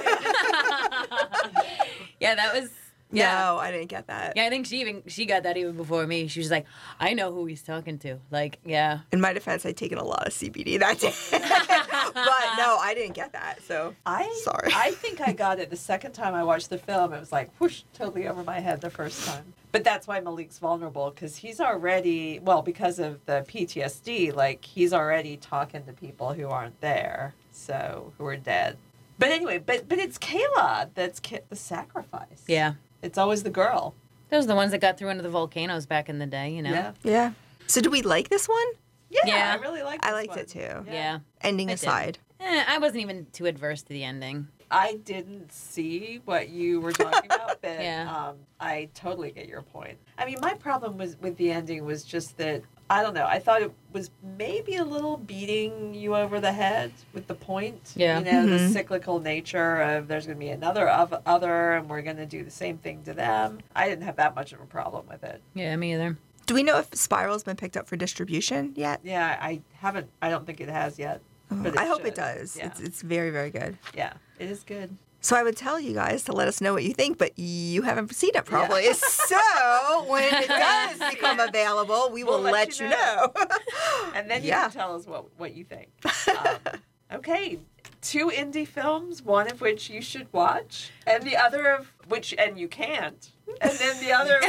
[2.18, 2.70] yeah, that was.
[3.12, 3.38] Yeah.
[3.44, 4.32] No, I didn't get that.
[4.36, 6.28] Yeah, I think she even she got that even before me.
[6.28, 6.66] She was like,
[6.98, 10.26] "I know who he's talking to." Like, yeah, In my defense, I'd taken a lot
[10.26, 11.12] of CBD that day.
[11.30, 13.62] but no, I didn't get that.
[13.62, 14.70] So I Sorry.
[14.74, 17.12] I think I got it the second time I watched the film.
[17.12, 19.52] It was like whoosh, totally over my head the first time.
[19.72, 24.34] But that's why Malik's vulnerable because he's already well because of the PTSD.
[24.34, 28.76] Like he's already talking to people who aren't there, so who are dead.
[29.18, 32.44] But anyway, but but it's Kayla that's ki- the sacrifice.
[32.46, 32.74] yeah.
[33.02, 33.94] It's always the girl.
[34.30, 36.50] Those are the ones that got through into the volcanoes back in the day.
[36.50, 36.70] You know.
[36.70, 37.32] Yeah, yeah.
[37.66, 38.66] So do we like this one?
[39.10, 39.56] yeah, Yeah.
[39.58, 40.00] I really like.
[40.02, 40.06] It.
[40.08, 40.38] I liked one.
[40.40, 40.84] it too.
[40.86, 41.18] Yeah.
[41.42, 41.74] Ending I did.
[41.82, 42.18] aside.
[42.40, 44.48] Eh, I wasn't even too adverse to the ending.
[44.70, 48.10] I didn't see what you were talking about, but Yeah.
[48.30, 49.98] um, I totally get your point.
[50.16, 52.62] I mean, my problem was with the ending was just that
[52.92, 53.24] I don't know.
[53.26, 57.92] I thought it was maybe a little beating you over the head with the point.
[57.96, 58.18] Yeah.
[58.18, 58.72] You know, the Mhm.
[58.72, 62.44] cyclical nature of there's going to be another of other, and we're going to do
[62.44, 63.60] the same thing to them.
[63.74, 65.40] I didn't have that much of a problem with it.
[65.54, 66.18] Yeah, me either.
[66.44, 69.00] Do we know if Spiral's been picked up for distribution yet?
[69.02, 70.10] Yeah, I haven't.
[70.20, 71.22] I don't think it has yet.
[71.50, 72.08] But I hope should.
[72.08, 72.56] it does.
[72.56, 72.66] Yeah.
[72.66, 73.78] It's it's very very good.
[73.94, 74.96] yeah, it is good.
[75.24, 77.82] So I would tell you guys to let us know what you think, but you
[77.82, 78.88] haven't seen it probably.
[78.92, 83.32] So when it does become available, we will We'll let, you know.
[84.14, 84.62] And then you Yeah.
[84.64, 85.88] can tell us what, what you think.
[86.28, 87.58] Um, okay,
[88.00, 92.58] two indie films, one of which you should watch, and the other of which, and
[92.58, 93.30] you can't.
[93.60, 94.40] And then the other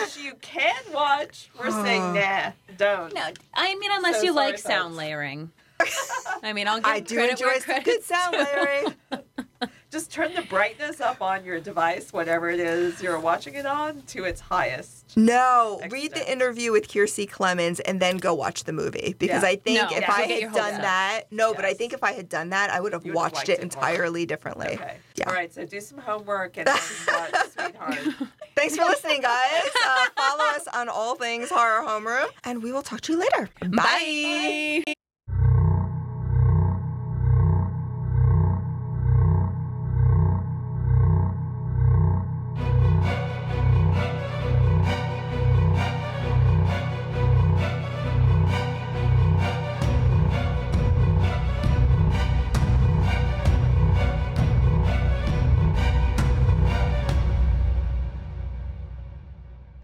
[0.00, 3.14] which you can watch, we're saying, nah, don't.
[3.14, 3.22] No,
[3.54, 4.98] I mean unless So you sorry, like sound folks.
[4.98, 5.50] layering.
[6.42, 8.84] I mean, I'll give I do credit enjoy where some good sound Larry.
[9.90, 14.02] Just turn the brightness up on your device, whatever it is you're watching it on,
[14.02, 15.16] to its highest.
[15.16, 19.48] No, read the interview with Kiersey Clemons and then go watch the movie because Yeah.
[19.48, 20.80] I think No, if yeah, I you'll get your had done up.
[20.82, 23.34] that, no, but I think if I had done that, I would have would watched
[23.34, 24.68] liked it it entirely differently.
[24.74, 24.96] Okay.
[25.16, 25.28] Yeah.
[25.28, 26.76] All right, so do some homework and then
[27.08, 27.98] watch Sweetheart.
[28.54, 29.62] Thanks for listening, guys.
[29.84, 33.48] Uh, follow us on all things horror homeroom, and we will talk to you later.
[33.76, 34.94] Bye.